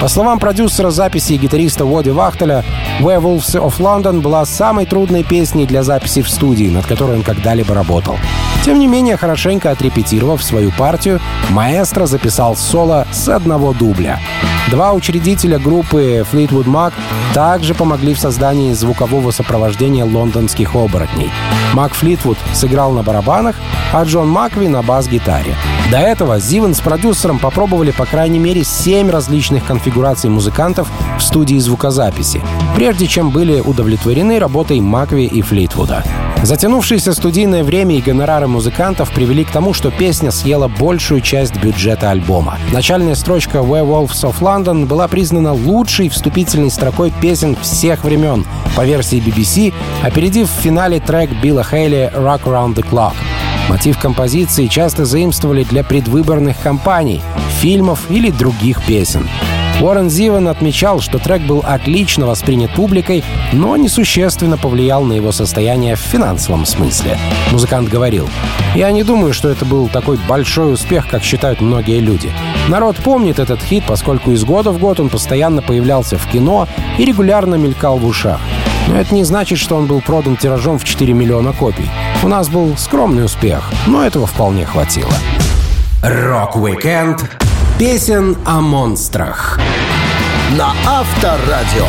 По 0.00 0.08
словам 0.08 0.38
продюсера 0.38 0.90
записи 0.90 1.32
и 1.32 1.38
гитариста 1.38 1.84
Води 1.86 2.10
Вахтеля, 2.10 2.64
«Werewolves 3.00 3.54
of 3.54 3.78
London» 3.78 4.20
была 4.20 4.44
самой 4.44 4.86
трудной 4.86 5.22
песней 5.22 5.66
для 5.66 5.82
записи 5.82 6.20
в 6.20 6.28
студии, 6.28 6.68
над 6.68 6.86
которой 6.86 7.16
он 7.16 7.22
когда-либо 7.22 7.74
работал. 7.74 8.16
Тем 8.64 8.78
не 8.78 8.86
менее, 8.86 9.16
хорошенько 9.16 9.70
отрепетировав 9.70 10.42
свою 10.42 10.72
партию, 10.72 11.20
маэстро 11.50 12.06
записал 12.06 12.56
соло 12.56 13.06
с 13.12 13.28
одного 13.28 13.72
дубля. 13.72 14.20
Два 14.70 14.92
учредителя 14.92 15.58
группы 15.58 16.24
Fleetwood 16.30 16.64
Mac 16.64 16.92
также 17.34 17.74
помогли 17.74 18.14
в 18.14 18.18
создании 18.18 18.72
звукового 18.72 19.30
сопровождения 19.30 20.04
лондонских 20.04 20.74
оборотней. 20.74 21.30
Мак 21.74 21.92
Флитвуд 21.94 22.38
сыграл 22.54 22.92
на 22.92 23.02
барабанах, 23.02 23.56
а 23.92 24.04
Джон 24.04 24.28
Макви 24.28 24.68
на 24.68 24.82
бас-гитаре. 24.82 25.54
До 25.90 25.98
этого 25.98 26.40
Зиван 26.40 26.74
с 26.74 26.80
продюсером 26.80 27.38
попробовали 27.38 27.90
по 27.90 28.06
крайней 28.06 28.38
мере 28.38 28.64
семь 28.64 29.10
различных 29.10 29.64
конфигураций 29.66 30.30
музыкантов 30.30 30.88
в 31.18 31.22
студии 31.22 31.58
звукозаписи, 31.58 32.40
прежде 32.74 33.06
чем 33.06 33.30
были 33.30 33.60
удовлетворены 33.60 34.38
работой 34.38 34.80
Макви 34.80 35.26
и 35.26 35.42
Флитвуда. 35.42 36.02
Затянувшееся 36.42 37.14
студийное 37.14 37.64
время 37.64 37.96
и 37.96 38.02
гонорары 38.02 38.46
музыкантов 38.46 39.10
привели 39.12 39.44
к 39.44 39.50
тому, 39.50 39.72
что 39.72 39.90
песня 39.90 40.30
съела 40.30 40.68
большую 40.68 41.20
часть 41.20 41.56
бюджета 41.56 42.10
альбома. 42.10 42.58
Начальная 42.72 43.14
строчка 43.14 43.58
«Werewolves 43.58 44.24
of 44.24 44.40
London» 44.40 44.86
была 44.86 45.08
признана 45.08 45.54
лучшей 45.54 46.08
вступительной 46.08 46.70
строкой 46.70 47.12
песен 47.22 47.56
всех 47.62 48.04
времен 48.04 48.44
по 48.76 48.84
версии 48.84 49.22
BBC, 49.24 49.72
опередив 50.02 50.50
в 50.50 50.62
финале 50.62 51.00
трек 51.00 51.30
Билла 51.42 51.64
Хейли 51.64 52.12
«Rock 52.14 52.42
Around 52.44 52.74
the 52.74 52.86
Clock». 52.86 53.14
Мотив 53.68 53.98
композиции 53.98 54.66
часто 54.66 55.04
заимствовали 55.04 55.64
для 55.64 55.82
предвыборных 55.82 56.56
кампаний, 56.62 57.22
фильмов 57.60 58.10
или 58.10 58.30
других 58.30 58.84
песен. 58.84 59.28
Уоррен 59.80 60.08
Зиван 60.08 60.48
отмечал, 60.48 61.00
что 61.00 61.18
трек 61.18 61.42
был 61.42 61.62
отлично 61.64 62.26
воспринят 62.26 62.72
публикой, 62.74 63.24
но 63.52 63.76
несущественно 63.76 64.56
повлиял 64.56 65.02
на 65.04 65.14
его 65.14 65.32
состояние 65.32 65.96
в 65.96 66.00
финансовом 66.00 66.64
смысле. 66.64 67.18
Музыкант 67.50 67.88
говорил, 67.88 68.28
«Я 68.74 68.92
не 68.92 69.02
думаю, 69.02 69.34
что 69.34 69.48
это 69.48 69.64
был 69.64 69.88
такой 69.88 70.18
большой 70.28 70.72
успех, 70.72 71.08
как 71.08 71.24
считают 71.24 71.60
многие 71.60 71.98
люди. 71.98 72.30
Народ 72.68 72.96
помнит 72.96 73.38
этот 73.38 73.62
хит, 73.62 73.84
поскольку 73.86 74.30
из 74.30 74.44
года 74.44 74.70
в 74.70 74.78
год 74.78 75.00
он 75.00 75.08
постоянно 75.08 75.60
появлялся 75.60 76.18
в 76.18 76.26
кино 76.28 76.68
и 76.98 77.04
регулярно 77.04 77.56
мелькал 77.56 77.98
в 77.98 78.06
ушах. 78.06 78.40
Но 78.88 78.96
это 78.96 79.14
не 79.14 79.24
значит, 79.24 79.58
что 79.58 79.76
он 79.76 79.86
был 79.86 80.00
продан 80.00 80.36
тиражом 80.36 80.78
в 80.78 80.84
4 80.84 81.12
миллиона 81.12 81.52
копий. 81.52 81.90
У 82.24 82.28
нас 82.28 82.48
был 82.48 82.74
скромный 82.78 83.26
успех, 83.26 83.62
но 83.86 84.02
этого 84.02 84.26
вполне 84.26 84.64
хватило. 84.64 85.12
Рок-викенд 86.02 87.22
песен 87.78 88.38
о 88.46 88.62
монстрах. 88.62 89.58
На 90.56 90.72
Авторадио. 90.86 91.84